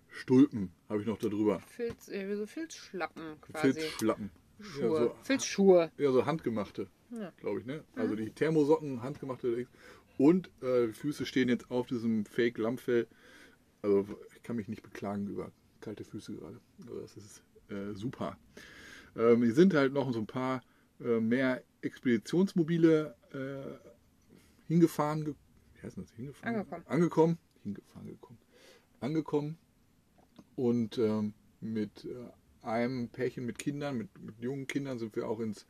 Filzstulpen 0.09 0.71
habe 0.89 1.01
ich 1.01 1.07
noch 1.07 1.19
da 1.19 1.29
drüber. 1.29 1.61
Filz, 1.61 2.09
äh, 2.09 2.35
so 2.37 2.47
Filzschlappen 2.47 3.41
quasi. 3.41 3.73
Filzschlappen. 3.73 4.31
Ja, 4.59 4.65
Schuhe. 4.65 4.99
so, 4.99 5.15
Filzschuhe. 5.23 5.93
ja, 5.99 6.11
so 6.13 6.27
handgemachte, 6.27 6.89
Ja. 7.11 7.33
glaube 7.37 7.61
ich, 7.61 7.67
ne? 7.67 7.85
Also 7.95 8.17
die 8.17 8.31
Thermosocken, 8.31 9.03
handgemachte 9.03 9.67
und 10.17 10.51
äh, 10.63 10.89
Füße 10.89 11.27
stehen 11.27 11.49
jetzt 11.49 11.71
auf 11.71 11.87
diesem 11.87 12.25
Fake 12.25 12.59
Lammfell. 12.59 13.07
Also 13.83 14.05
ich 14.35 14.43
kann 14.43 14.57
mich 14.57 14.67
nicht 14.69 14.83
beklagen 14.83 15.29
über 15.29 15.53
kalte 15.81 16.03
Füße 16.05 16.35
gerade. 16.35 16.61
Also 16.81 17.01
das 17.01 17.17
ist 17.17 17.43
äh, 17.69 17.95
super. 17.95 18.37
Ähm, 19.17 19.43
hier 19.45 19.55
sind 19.55 19.75
halt 19.75 19.93
noch 19.93 20.13
so 20.13 20.19
ein 20.19 20.27
paar 20.27 20.63
äh, 21.01 21.21
mehr 21.21 21.63
Expeditionsmobile 21.83 23.15
äh, 23.33 23.89
hingefahren. 24.67 25.25
Ge 25.25 25.35
wie 25.75 25.83
heißt 25.87 25.99
das? 25.99 26.11
Hingefahren? 26.15 26.57
Angekommen. 26.57 26.85
Angekommen. 26.89 27.39
Hingefahren, 27.63 28.07
gekommen. 28.09 28.39
Angekommen. 29.01 29.59
Und 30.59 30.99
ähm, 30.99 31.35
mit 31.61 32.05
äh, 32.05 32.67
einem 32.67 33.09
Pärchen 33.11 33.47
mit 33.47 33.61
Kindern, 33.61 33.97
mit, 33.97 34.09
mit 34.21 34.41
jungen 34.41 34.67
Kindern 34.67 34.99
sind 34.99 35.15
wir 35.15 35.29
auch 35.29 35.39
ins 35.39 35.67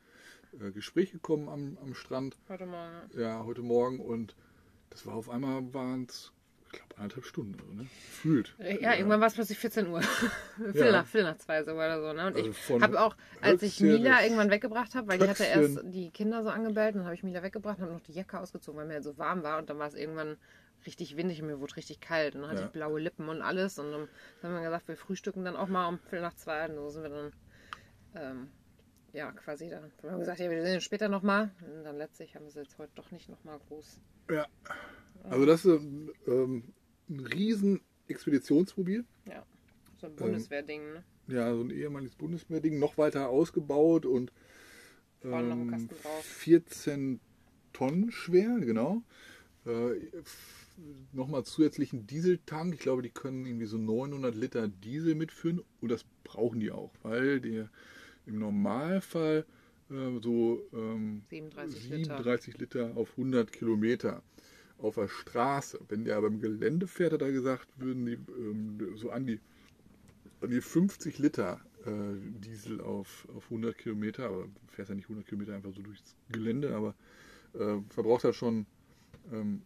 äh, 0.58 0.70
Gespräch 0.70 1.12
gekommen 1.12 1.50
am, 1.50 1.76
am 1.82 1.92
Strand. 1.94 2.36
Warte 2.46 2.64
mal. 2.64 3.02
Ja, 3.14 3.44
heute 3.44 3.60
Morgen. 3.60 4.00
Und 4.00 4.34
das 4.88 5.04
war 5.04 5.12
auf 5.14 5.28
einmal, 5.28 5.74
waren 5.74 6.06
es, 6.08 6.32
ich 6.64 6.72
glaube, 6.72 6.96
anderthalb 6.96 7.26
Stunden 7.26 7.76
ne? 7.76 7.82
Gefühlt. 8.06 8.54
Äh, 8.58 8.82
Ja, 8.82 8.94
irgendwann 8.94 9.20
war 9.20 9.26
es 9.26 9.34
plötzlich 9.34 9.58
14 9.58 9.88
Uhr. 9.88 10.00
Viertel, 10.56 10.86
Ja. 10.86 10.92
nach, 10.92 11.06
Viertel 11.06 11.32
nach 11.32 11.36
zwei 11.38 11.62
sogar 11.64 11.98
oder 11.98 12.00
so. 12.00 12.12
Ne? 12.14 12.26
Und 12.28 12.36
Also 12.36 12.48
ich 12.48 12.82
habe 12.82 12.98
auch, 13.02 13.14
als 13.42 13.62
ich 13.62 13.80
Mila 13.80 14.22
irgendwann 14.22 14.50
weggebracht 14.50 14.94
habe, 14.94 15.06
weil 15.08 15.18
die 15.18 15.28
hatte 15.28 15.44
erst 15.44 15.74
Töpfchen. 15.74 15.92
die 15.92 16.08
Kinder 16.08 16.42
so 16.42 16.48
angebellt, 16.48 16.94
und 16.94 17.00
dann 17.00 17.04
habe 17.08 17.14
ich 17.14 17.22
Mila 17.22 17.42
weggebracht 17.42 17.76
und 17.76 17.82
habe 17.84 17.92
noch 17.92 18.00
die 18.00 18.12
Jacke 18.12 18.40
ausgezogen, 18.40 18.80
weil 18.80 18.86
mir 18.86 18.94
halt 18.94 19.04
so 19.04 19.18
warm 19.18 19.42
war. 19.42 19.58
Und 19.58 19.68
dann 19.68 19.78
war 19.78 19.88
es 19.88 19.94
irgendwann 19.94 20.38
richtig 20.86 21.16
windig 21.16 21.40
und 21.42 21.48
mir 21.48 21.60
wurde 21.60 21.76
richtig 21.76 22.00
kalt. 22.00 22.34
Und 22.34 22.42
dann 22.42 22.50
hatte 22.50 22.60
Ja. 22.62 22.66
ich 22.66 22.72
blaue 22.72 23.00
Lippen 23.00 23.28
und 23.28 23.42
alles. 23.42 23.78
Und 23.78 23.90
dann 23.92 24.08
haben 24.42 24.54
wir 24.54 24.62
gesagt, 24.62 24.88
wir 24.88 24.96
frühstücken 24.96 25.44
dann 25.44 25.56
auch 25.56 25.68
mal 25.68 25.88
um 25.88 25.98
Viertel 25.98 26.22
nach 26.22 26.34
zwei. 26.34 26.66
Und 26.68 26.76
so 26.76 26.88
sind 26.90 27.02
wir 27.02 27.10
dann, 27.10 27.32
ähm, 28.14 28.48
ja, 29.12 29.32
quasi 29.32 29.68
dann. 29.68 29.90
Wir 30.02 30.12
haben 30.12 30.20
gesagt, 30.20 30.38
ja, 30.40 30.50
wir 30.50 30.62
sehen 30.62 30.74
uns 30.76 30.84
später 30.84 31.08
nochmal. 31.08 31.50
Und 31.60 31.84
dann 31.84 31.96
letztlich 31.96 32.34
haben 32.34 32.44
wir 32.44 32.50
sie 32.50 32.60
jetzt 32.60 32.78
heute 32.78 32.92
doch 32.94 33.10
nicht 33.10 33.28
nochmal 33.28 33.58
groß. 33.68 34.00
Ja. 34.30 34.46
Also 35.24 35.46
das 35.46 35.64
ist 35.64 35.82
ähm, 36.26 36.72
ein 37.08 37.20
riesen 37.20 37.80
Expeditionsmobil. 38.06 39.04
Ja, 39.26 39.44
so 40.00 40.06
ein 40.06 40.14
Bundeswehrding, 40.16 40.92
ne? 40.94 41.04
Ja, 41.26 41.52
so 41.54 41.60
ein 41.62 41.70
ehemaliges 41.70 42.14
Bundeswehrding, 42.16 42.78
noch 42.78 42.96
weiter 42.96 43.28
ausgebaut 43.28 44.06
und 44.06 44.32
ähm, 45.24 45.70
Kasten 45.70 45.88
drauf. 45.88 46.24
14 46.24 47.20
Tonnen 47.72 48.10
schwer, 48.10 48.58
genau. 48.60 49.02
Äh, 49.66 49.94
Nochmal 51.12 51.44
zusätzlichen 51.44 52.06
Dieseltank. 52.06 52.74
Ich 52.74 52.80
glaube, 52.80 53.02
die 53.02 53.10
können 53.10 53.46
irgendwie 53.46 53.66
so 53.66 53.78
900 53.78 54.34
Liter 54.34 54.68
Diesel 54.68 55.14
mitführen 55.14 55.62
und 55.80 55.90
das 55.90 56.04
brauchen 56.24 56.60
die 56.60 56.70
auch, 56.70 56.92
weil 57.02 57.40
der 57.40 57.68
im 58.26 58.38
Normalfall 58.38 59.44
äh, 59.90 60.20
so 60.22 60.62
ähm, 60.72 61.22
37 61.30 61.84
Liter. 61.84 62.16
37 62.18 62.58
Liter 62.58 62.96
auf 62.96 63.10
100 63.12 63.52
Kilometer 63.52 64.22
auf 64.78 64.94
der 64.94 65.08
Straße. 65.08 65.80
Wenn 65.88 66.04
der 66.04 66.20
beim 66.20 66.40
Gelände 66.40 66.86
fährt, 66.86 67.12
hat 67.12 67.22
er 67.22 67.32
gesagt, 67.32 67.68
würden 67.76 68.06
die 68.06 68.12
ähm, 68.12 68.96
so 68.96 69.10
an 69.10 69.26
die, 69.26 69.40
an 70.40 70.50
die 70.50 70.60
50 70.60 71.18
Liter 71.18 71.60
äh, 71.84 71.90
Diesel 72.40 72.80
auf, 72.80 73.26
auf 73.34 73.44
100 73.44 73.76
Kilometer, 73.76 74.26
aber 74.26 74.42
du 74.44 74.50
fährst 74.68 74.90
ja 74.90 74.94
nicht 74.94 75.06
100 75.06 75.26
Kilometer 75.26 75.54
einfach 75.54 75.72
so 75.72 75.82
durchs 75.82 76.14
Gelände, 76.30 76.74
aber 76.74 76.94
äh, 77.54 77.80
verbraucht 77.88 78.24
er 78.24 78.32
schon 78.32 78.66
ähm, 79.32 79.62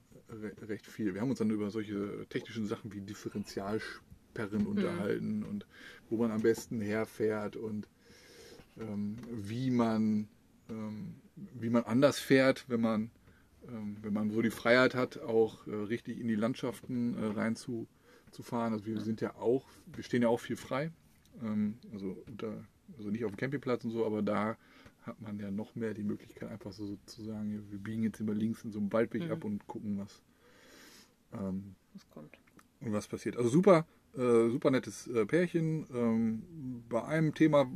recht 0.69 0.87
viel. 0.87 1.15
Wir 1.15 1.21
haben 1.21 1.31
uns 1.31 1.39
dann 1.39 1.51
über 1.51 1.71
solche 1.71 2.27
technischen 2.29 2.67
Sachen 2.67 2.93
wie 2.93 3.01
Differentialsperren 3.01 4.67
unterhalten 4.67 5.43
und 5.45 5.67
wo 6.11 6.17
man 6.17 6.31
am 6.31 6.43
besten 6.43 6.81
herfährt 6.81 7.57
und 7.57 7.89
ähm, 8.79 9.17
wie 9.31 9.71
man 9.71 10.29
ähm, 10.69 11.15
wie 11.37 11.71
man 11.71 11.85
anders 11.85 12.19
fährt, 12.19 12.65
wenn 12.69 12.81
man 12.81 13.11
ähm, 13.69 13.97
wenn 14.03 14.13
man 14.13 14.31
so 14.31 14.43
die 14.43 14.51
Freiheit 14.51 14.95
hat, 14.95 15.21
auch 15.21 15.67
äh, 15.67 15.75
richtig 15.75 16.19
in 16.19 16.29
die 16.29 16.35
Landschaften 16.35 17.17
äh, 17.17 17.27
rein 17.27 17.57
zu, 17.57 17.87
zu 18.31 18.43
fahren. 18.43 18.73
Also 18.73 18.87
wir 18.87 19.01
sind 19.01 19.21
ja 19.21 19.37
auch, 19.37 19.67
wir 19.87 20.03
stehen 20.03 20.23
ja 20.23 20.29
auch 20.29 20.41
viel 20.41 20.57
frei. 20.57 20.91
Ähm, 21.43 21.79
also 21.93 22.17
unter, 22.27 22.65
also 22.97 23.11
nicht 23.11 23.25
auf 23.25 23.31
dem 23.31 23.37
Campingplatz 23.37 23.85
und 23.85 23.91
so, 23.91 24.05
aber 24.05 24.23
da 24.23 24.57
hat 25.03 25.21
man 25.21 25.39
ja 25.39 25.51
noch 25.51 25.75
mehr 25.75 25.95
die 25.95 26.03
Möglichkeit, 26.05 26.49
einfach 26.51 26.73
so 26.73 26.97
zu 27.07 27.23
sagen, 27.25 27.65
wir 27.71 27.79
biegen 27.79 28.03
jetzt 28.05 28.21
immer 28.21 28.35
links 28.35 28.65
in 28.65 28.71
so 28.73 28.79
einem 28.79 28.93
Waldweg 28.93 29.25
Mhm. 29.27 29.31
ab 29.33 29.45
und 29.45 29.67
gucken, 29.67 29.99
was, 29.99 30.23
ähm, 31.33 31.75
Das 31.95 32.09
kommt. 32.11 32.39
und 32.81 32.93
was 32.93 33.07
passiert. 33.09 33.37
Also 33.37 33.49
super, 33.49 33.87
Äh, 34.15 34.51
super 34.51 34.71
nettes 34.71 35.07
äh, 35.07 35.25
Pärchen. 35.25 35.87
Ähm, 35.91 36.83
bei 36.91 37.03
einem 37.03 37.33
Thema 37.35 37.67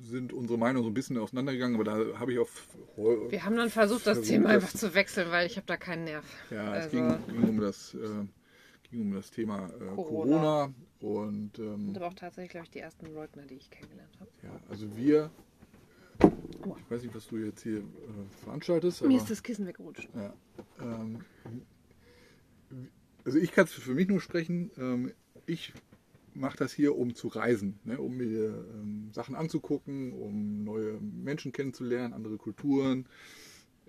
sind 0.00 0.32
unsere 0.32 0.58
Meinungen 0.58 0.82
so 0.84 0.90
ein 0.90 0.94
bisschen 0.94 1.16
auseinandergegangen, 1.16 1.76
aber 1.80 1.84
da 1.84 2.18
habe 2.18 2.32
ich 2.32 2.38
auf. 2.40 2.66
Wir 3.30 3.44
haben 3.44 3.54
dann 3.56 3.70
versucht, 3.70 4.04
das 4.06 4.22
Thema 4.22 4.48
einfach 4.50 4.72
zu 4.72 4.94
wechseln, 4.94 5.30
weil 5.30 5.46
ich 5.46 5.56
habe 5.56 5.66
da 5.66 5.76
keinen 5.76 6.04
Nerv. 6.04 6.24
Ja, 6.50 6.74
es 6.76 6.90
ging, 6.90 7.04
Also- 7.04 7.26
ging 7.26 7.42
um 7.48 7.60
das. 7.60 7.94
Äh, 7.94 8.26
ging 8.90 9.02
um 9.02 9.12
das 9.14 9.30
Thema 9.30 9.68
äh, 9.68 9.94
Corona. 9.94 9.94
Corona. 9.94 10.74
und 11.00 11.58
ähm, 11.60 11.88
Und 11.88 11.96
aber 11.96 12.08
auch 12.08 12.14
tatsächlich, 12.14 12.50
glaube 12.50 12.64
ich, 12.64 12.70
die 12.72 12.80
ersten 12.80 13.06
Leugner, 13.14 13.46
die 13.46 13.54
ich 13.54 13.70
kennengelernt 13.70 14.12
habe. 14.20 14.30
ja, 14.42 14.50
also 14.68 14.94
wir, 14.96 15.30
Oh. 16.64 16.76
ich 16.78 16.90
weiß 16.90 17.02
nicht, 17.02 17.14
was 17.14 17.26
du 17.26 17.38
jetzt 17.38 17.62
hier 17.62 17.78
äh, 17.78 17.82
veranstaltest, 18.44 19.02
Mir 19.02 19.16
ist 19.16 19.30
das 19.30 19.42
Kissen 19.42 19.66
weggerutscht. 19.66 20.08
ja, 20.14 20.34
ähm, 20.80 21.24
also 23.24 23.38
ich 23.38 23.52
kann 23.52 23.64
es 23.64 23.72
für 23.72 23.94
mich 23.94 24.08
nur 24.08 24.20
sprechen. 24.20 24.70
Ähm, 24.76 25.12
ich 25.46 25.72
mache 26.34 26.56
das 26.56 26.72
hier, 26.72 26.96
um 26.96 27.14
zu 27.14 27.28
reisen, 27.28 27.78
ne, 27.84 27.98
um 27.98 28.16
mir 28.16 28.66
ähm, 28.74 29.10
Sachen 29.12 29.34
anzugucken, 29.34 30.12
um 30.12 30.64
neue 30.64 30.98
Menschen 31.00 31.52
kennenzulernen, 31.52 32.14
andere 32.14 32.38
Kulturen, 32.38 33.06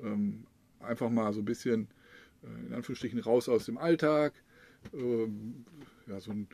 ähm, 0.01 0.45
einfach 0.79 1.09
mal 1.09 1.31
so 1.33 1.41
ein 1.41 1.45
bisschen 1.45 1.87
äh, 2.43 2.67
in 2.67 2.73
Anführungsstrichen 2.73 3.19
raus 3.19 3.47
aus 3.47 3.65
dem 3.65 3.77
Alltag, 3.77 4.33
ähm, 4.93 5.65
ja, 6.07 6.19
so 6.19 6.31
ein 6.31 6.47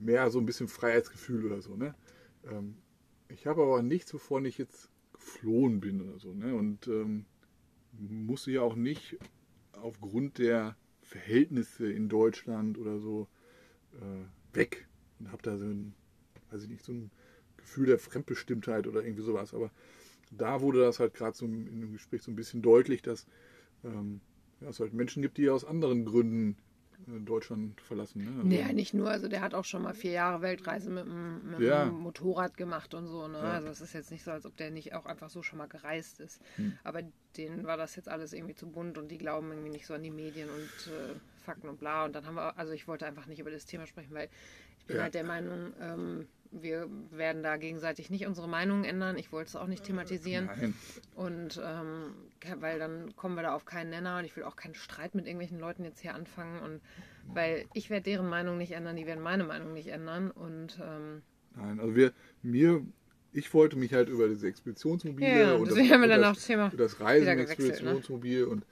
mehr 0.00 0.30
so 0.30 0.38
ein 0.38 0.46
bisschen 0.46 0.68
Freiheitsgefühl 0.68 1.46
oder 1.46 1.60
so. 1.60 1.76
Ne? 1.76 1.94
Ähm, 2.50 2.76
ich 3.28 3.46
habe 3.46 3.62
aber 3.62 3.82
nichts, 3.82 4.12
wovon 4.12 4.44
ich 4.44 4.58
jetzt 4.58 4.90
geflohen 5.22 5.80
bin 5.80 6.00
oder 6.00 6.18
so. 6.18 6.32
Ne? 6.32 6.54
Und 6.54 6.86
ähm, 6.88 7.26
musste 7.92 8.50
ja 8.50 8.62
auch 8.62 8.76
nicht 8.76 9.16
aufgrund 9.72 10.38
der 10.38 10.76
Verhältnisse 11.02 11.90
in 11.90 12.08
Deutschland 12.08 12.78
oder 12.78 12.98
so 12.98 13.28
äh, 13.94 14.56
weg 14.56 14.88
und 15.18 15.30
habe 15.30 15.42
da 15.42 15.56
so 15.58 15.64
ein, 15.64 15.94
weiß 16.50 16.64
ich 16.64 16.68
nicht, 16.68 16.84
so 16.84 16.92
ein 16.92 17.10
Gefühl 17.56 17.86
der 17.86 17.98
Fremdbestimmtheit 17.98 18.86
oder 18.86 19.02
irgendwie 19.02 19.22
sowas. 19.22 19.54
Aber 19.54 19.70
da 20.30 20.60
wurde 20.60 20.80
das 20.80 21.00
halt 21.00 21.14
gerade 21.14 21.36
so 21.36 21.44
in 21.44 21.80
dem 21.80 21.92
Gespräch 21.92 22.22
so 22.22 22.30
ein 22.30 22.36
bisschen 22.36 22.62
deutlich, 22.62 23.02
dass 23.02 23.26
ähm, 23.84 24.20
ja, 24.60 24.68
es 24.68 24.80
halt 24.80 24.94
Menschen 24.94 25.22
gibt, 25.22 25.38
die 25.38 25.50
aus 25.50 25.64
anderen 25.64 26.04
Gründen 26.04 26.56
Deutschland 27.06 27.80
verlassen. 27.80 28.24
Ne? 28.24 28.30
Also, 28.30 28.42
Nee, 28.46 28.72
nicht 28.72 28.94
nur. 28.94 29.08
Also 29.10 29.28
der 29.28 29.40
hat 29.40 29.54
auch 29.54 29.64
schon 29.64 29.82
mal 29.82 29.94
vier 29.94 30.12
Jahre 30.12 30.42
Weltreise 30.42 30.90
mit 30.90 31.04
dem, 31.06 31.50
mit 31.50 31.60
Ja. 31.60 31.84
dem 31.84 31.94
Motorrad 31.94 32.56
gemacht 32.56 32.94
und 32.94 33.06
so. 33.06 33.28
Ne? 33.28 33.38
Ja. 33.38 33.52
Also 33.52 33.68
es 33.68 33.80
ist 33.80 33.92
jetzt 33.92 34.10
nicht 34.10 34.24
so, 34.24 34.30
als 34.30 34.46
ob 34.46 34.56
der 34.56 34.70
nicht 34.70 34.94
auch 34.94 35.06
einfach 35.06 35.30
so 35.30 35.42
schon 35.42 35.58
mal 35.58 35.68
gereist 35.68 36.20
ist. 36.20 36.40
Hm. 36.56 36.78
Aber 36.84 37.02
denen 37.36 37.64
war 37.64 37.76
das 37.76 37.96
jetzt 37.96 38.08
alles 38.08 38.32
irgendwie 38.32 38.54
zu 38.54 38.66
bunt 38.70 38.98
und 38.98 39.08
die 39.08 39.18
glauben 39.18 39.50
irgendwie 39.50 39.70
nicht 39.70 39.86
so 39.86 39.94
an 39.94 40.02
die 40.02 40.10
Medien 40.10 40.48
und 40.50 40.92
äh, 40.92 41.14
Fakten 41.44 41.68
und 41.68 41.78
bla. 41.78 42.04
Und 42.04 42.14
dann 42.14 42.26
haben 42.26 42.34
wir, 42.34 42.56
also 42.58 42.72
ich 42.72 42.86
wollte 42.88 43.06
einfach 43.06 43.26
nicht 43.26 43.38
über 43.40 43.50
das 43.50 43.64
Thema 43.66 43.86
sprechen, 43.86 44.14
weil 44.14 44.28
ich 44.78 44.86
bin 44.86 44.96
Ja. 44.96 45.02
halt 45.02 45.14
der 45.14 45.24
Meinung, 45.24 45.72
ähm, 45.80 46.28
wir 46.52 46.88
werden 47.10 47.42
da 47.42 47.56
gegenseitig 47.56 48.10
nicht 48.10 48.26
unsere 48.26 48.48
Meinungen 48.48 48.84
ändern. 48.84 49.16
Ich 49.16 49.32
wollte 49.32 49.48
es 49.48 49.56
auch 49.56 49.66
nicht 49.66 49.84
thematisieren. 49.84 50.46
Nein. 50.46 50.74
Und 51.14 51.60
ähm, 51.64 52.14
weil 52.60 52.78
dann 52.78 53.16
kommen 53.16 53.34
wir 53.34 53.42
da 53.42 53.54
auf 53.54 53.64
keinen 53.64 53.90
Nenner 53.90 54.18
und 54.18 54.24
ich 54.24 54.36
will 54.36 54.44
auch 54.44 54.56
keinen 54.56 54.74
Streit 54.74 55.14
mit 55.14 55.26
irgendwelchen 55.26 55.58
Leuten 55.58 55.84
jetzt 55.84 56.00
hier 56.00 56.14
anfangen. 56.14 56.60
Und 56.60 56.80
weil 57.34 57.66
ich 57.74 57.90
werde 57.90 58.04
deren 58.04 58.28
Meinung 58.28 58.58
nicht 58.58 58.72
ändern, 58.72 58.96
die 58.96 59.06
werden 59.06 59.22
meine 59.22 59.44
Meinung 59.44 59.72
nicht 59.72 59.88
ändern. 59.88 60.30
Und 60.30 60.78
ähm, 60.82 61.22
Nein, 61.56 61.80
also 61.80 61.94
wir, 61.94 62.12
mir, 62.42 62.82
ich 63.32 63.52
wollte 63.54 63.76
mich 63.76 63.92
halt 63.92 64.08
über 64.08 64.28
diese 64.28 64.46
Expeditionsmobile 64.46 65.40
Ja, 65.40 65.54
und, 65.54 65.70
das, 65.70 65.78
haben 65.78 66.00
wir 66.00 66.08
dann 66.08 66.20
das, 66.20 66.30
auch 66.30 66.34
das 66.34 66.46
Thema 66.46 66.70
das 66.76 66.98
wieder 66.98 67.00
gewechselt, 67.00 67.00
ne? 67.00 67.04
Reisenexpeditionsmobil 67.06 68.44
und 68.44 68.64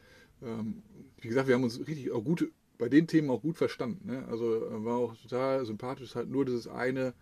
ähm, 0.42 0.82
wie 1.20 1.28
gesagt, 1.28 1.48
wir 1.48 1.54
haben 1.54 1.64
uns 1.64 1.78
richtig 1.86 2.10
auch 2.12 2.24
gut, 2.24 2.50
bei 2.78 2.88
den 2.88 3.06
Themen 3.06 3.30
auch 3.30 3.42
gut 3.42 3.56
verstanden. 3.56 4.10
Ne? 4.10 4.26
Also 4.28 4.56
äh, 4.56 4.84
war 4.84 4.96
auch 4.96 5.16
total 5.16 5.64
sympathisch, 5.66 6.14
halt 6.14 6.30
nur 6.30 6.44
dieses 6.44 6.66
eine, 6.66 7.12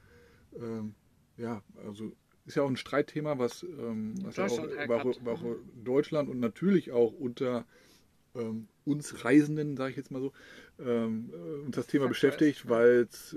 ähm, 0.59 0.95
ja, 1.37 1.63
also 1.85 2.13
ist 2.47 2.57
ja 2.57 2.63
auch 2.63 2.69
ein 2.69 2.77
Streitthema, 2.77 3.39
was, 3.39 3.63
ähm, 3.63 4.15
was 4.23 4.37
ja 4.37 4.47
auch, 4.47 4.57
Deutschland 4.57 4.89
war, 4.89 5.05
war 5.25 5.35
auch 5.35 5.57
Deutschland 5.85 6.29
und 6.29 6.41
natürlich 6.41 6.93
auch 6.93 7.13
unter 7.13 7.67
ähm, 8.35 8.69
uns 8.85 9.25
Reisenden, 9.25 9.77
sage 9.77 9.91
ich 9.91 9.97
jetzt 9.97 10.11
mal 10.11 10.21
so, 10.21 10.33
ähm, 10.79 11.31
äh, 11.33 11.67
uns 11.67 11.77
das 11.77 11.87
Thema 11.87 12.09
beschäftigt, 12.09 12.69
weil 12.69 13.07
es 13.11 13.37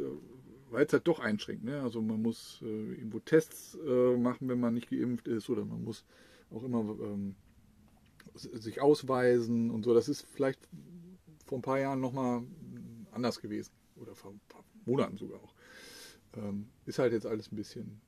weil 0.71 0.85
es 0.85 0.93
halt 0.93 1.07
doch 1.07 1.19
einschränkt. 1.19 1.63
Ne? 1.63 1.81
Also 1.81 2.01
man 2.01 2.21
muss 2.21 2.61
äh, 2.63 2.65
irgendwo 2.65 3.19
Tests 3.19 3.77
äh, 3.85 4.17
machen, 4.17 4.47
wenn 4.47 4.59
man 4.59 4.73
nicht 4.73 4.89
geimpft 4.89 5.27
ist, 5.27 5.49
oder 5.49 5.65
man 5.65 5.83
muss 5.83 6.05
auch 6.49 6.63
immer 6.63 6.79
ähm, 7.01 7.35
sich 8.33 8.81
ausweisen 8.81 9.69
und 9.69 9.83
so. 9.83 9.93
Das 9.93 10.07
ist 10.09 10.25
vielleicht 10.33 10.67
vor 11.45 11.59
ein 11.59 11.61
paar 11.61 11.79
Jahren 11.79 11.99
nochmal 11.99 12.43
anders 13.11 13.41
gewesen. 13.41 13.71
Oder 13.97 14.15
vor 14.15 14.31
ein 14.31 14.39
paar 14.47 14.63
Monaten 14.85 15.17
sogar 15.17 15.39
auch. 15.41 15.53
Ähm, 16.35 16.69
ist 16.85 16.99
halt 16.99 17.13
jetzt 17.13 17.25
alles 17.25 17.51
ein 17.51 17.55
bisschen. 17.55 18.01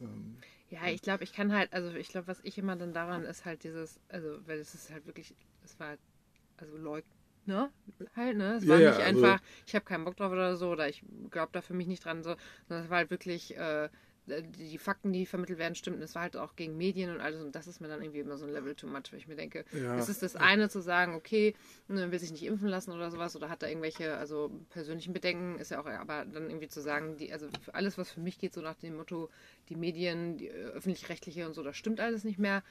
Ähm, 0.00 0.36
ja, 0.70 0.86
ich 0.88 1.02
glaube, 1.02 1.24
ich 1.24 1.32
kann 1.32 1.52
halt, 1.52 1.72
also 1.72 1.90
ich 1.94 2.08
glaube, 2.08 2.26
was 2.26 2.40
ich 2.42 2.58
immer 2.58 2.76
dann 2.76 2.92
daran 2.92 3.24
ist 3.24 3.44
halt 3.44 3.64
dieses, 3.64 4.00
also 4.08 4.38
weil 4.46 4.58
es 4.58 4.74
ist 4.74 4.90
halt 4.90 5.06
wirklich, 5.06 5.34
es 5.62 5.78
war 5.78 5.96
also 6.56 6.76
Leugner 6.76 7.72
halt, 8.16 8.36
ne? 8.36 8.54
Es 8.56 8.64
Ja, 8.64 8.70
war 8.70 8.80
ja, 8.80 8.90
nicht 8.90 9.00
also- 9.00 9.24
einfach, 9.26 9.40
ich 9.66 9.74
habe 9.74 9.84
keinen 9.84 10.04
Bock 10.04 10.16
drauf 10.16 10.32
oder 10.32 10.56
so, 10.56 10.70
oder 10.70 10.88
ich 10.88 11.04
glaube 11.30 11.50
da 11.52 11.60
für 11.60 11.74
mich 11.74 11.86
nicht 11.86 12.04
dran, 12.04 12.22
so, 12.22 12.36
sondern 12.68 12.84
es 12.84 12.90
war 12.90 12.98
halt 12.98 13.10
wirklich, 13.10 13.56
äh, 13.56 13.88
die 14.26 14.42
die 14.70 14.78
Fakten, 14.78 15.12
die 15.12 15.26
vermittelt 15.26 15.58
werden, 15.58 15.74
stimmten. 15.74 16.02
Es 16.02 16.14
war 16.14 16.22
halt 16.22 16.36
auch 16.36 16.56
gegen 16.56 16.76
Medien 16.76 17.10
und 17.10 17.20
alles 17.20 17.40
und 17.42 17.54
das 17.54 17.66
ist 17.66 17.80
mir 17.80 17.88
dann 17.88 18.00
irgendwie 18.02 18.20
immer 18.20 18.38
so 18.38 18.46
ein 18.46 18.52
Level 18.52 18.74
too 18.74 18.86
much, 18.86 19.12
weil 19.12 19.18
ich 19.18 19.28
mir 19.28 19.36
denke, 19.36 19.64
Ja. 19.72 19.98
es 19.98 20.08
ist 20.08 20.22
das 20.22 20.34
eine 20.36 20.68
zu 20.68 20.80
sagen, 20.80 21.14
okay, 21.14 21.54
ne, 21.88 22.10
will 22.10 22.18
sich 22.18 22.30
nicht 22.32 22.44
impfen 22.44 22.68
lassen 22.68 22.92
oder 22.92 23.10
sowas 23.10 23.36
oder 23.36 23.48
hat 23.50 23.62
da 23.62 23.68
irgendwelche, 23.68 24.16
also 24.16 24.50
persönlichen 24.70 25.12
Bedenken, 25.12 25.58
ist 25.58 25.70
ja 25.70 25.80
auch, 25.80 25.86
aber 25.86 26.24
dann 26.24 26.48
irgendwie 26.48 26.68
zu 26.68 26.80
sagen, 26.80 27.16
die, 27.16 27.32
also 27.32 27.48
für 27.62 27.74
alles, 27.74 27.98
was 27.98 28.10
für 28.10 28.20
mich 28.20 28.38
geht, 28.38 28.54
so 28.54 28.60
nach 28.62 28.76
dem 28.76 28.96
Motto, 28.96 29.30
die 29.68 29.76
Medien, 29.76 30.36
die 30.38 30.48
äh, 30.48 30.52
öffentlich-rechtliche 30.72 31.46
und 31.46 31.54
so, 31.54 31.62
das 31.62 31.76
stimmt 31.76 32.00
alles 32.00 32.24
nicht 32.24 32.38
mehr. 32.38 32.62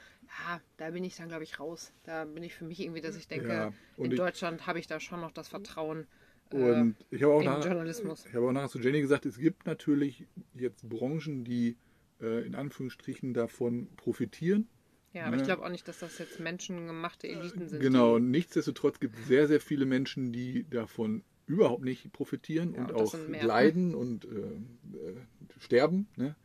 Ja, 0.48 0.60
da 0.78 0.90
bin 0.90 1.04
ich 1.04 1.16
dann, 1.16 1.30
glaube 1.30 1.44
ich, 1.44 1.60
raus. 1.60 1.92
Da 2.04 2.26
bin 2.26 2.42
ich 2.44 2.56
für 2.56 2.66
mich 2.66 2.80
irgendwie, 2.80 3.02
dass 3.02 3.16
ich 3.16 3.28
denke, 3.28 3.48
Ja, 3.48 3.74
in 3.98 4.12
ich- 4.12 4.18
Deutschland 4.18 4.66
habe 4.66 4.80
ich 4.80 4.88
da 4.88 5.00
schon 5.00 5.22
noch 5.22 5.32
das 5.32 5.48
Vertrauen. 5.50 6.08
Äh, 6.52 6.56
Und 6.56 6.96
ich 7.10 7.24
habe 7.24 7.34
auch, 7.34 7.40
im 7.40 7.46
nach, 7.46 7.66
Journalismus. 7.66 8.26
ich 8.26 8.34
habe 8.34 8.48
auch 8.48 8.52
nachher 8.52 8.70
zu 8.70 8.80
Jenny 8.80 9.02
gesagt, 9.02 9.26
es 9.26 9.38
gibt 9.38 9.66
natürlich 9.66 10.26
jetzt 10.54 10.88
Branchen, 10.88 11.44
die 11.44 11.78
äh, 12.22 12.46
in 12.46 12.56
Anführungsstrichen 12.56 13.34
davon 13.34 13.88
profitieren. 13.96 14.68
Ja, 15.14 15.26
aber 15.26 15.36
ne? 15.36 15.42
ich 15.42 15.48
glaube 15.48 15.64
auch 15.64 15.70
nicht, 15.70 15.88
dass 15.88 16.00
das 16.00 16.18
jetzt 16.18 16.40
menschengemachte 16.40 17.28
Eliten 17.28 17.68
sind. 17.68 17.80
Genau, 17.82 18.18
nichtsdestotrotz 18.18 19.00
gibt 19.00 19.18
es 19.18 19.28
sehr, 19.28 19.48
sehr 19.48 19.62
viele 19.62 19.86
Menschen, 19.86 20.34
die 20.34 20.68
davon 20.70 21.24
überhaupt 21.46 21.84
nicht 21.84 22.12
profitieren 22.14 22.74
Ja, 22.74 22.82
und 22.82 22.92
und 22.92 22.98
auch 22.98 23.16
leiden 23.44 23.94
und 23.94 24.26
äh, 24.26 24.30
äh, 24.30 25.16
sterben. 25.60 26.08
Ne? 26.16 26.36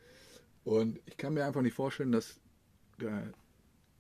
Und 0.65 1.01
ich 1.07 1.17
kann 1.17 1.35
mir 1.35 1.47
einfach 1.47 1.63
nicht 1.63 1.75
vorstellen, 1.75 2.13
dass 2.13 2.41
da, 2.99 3.33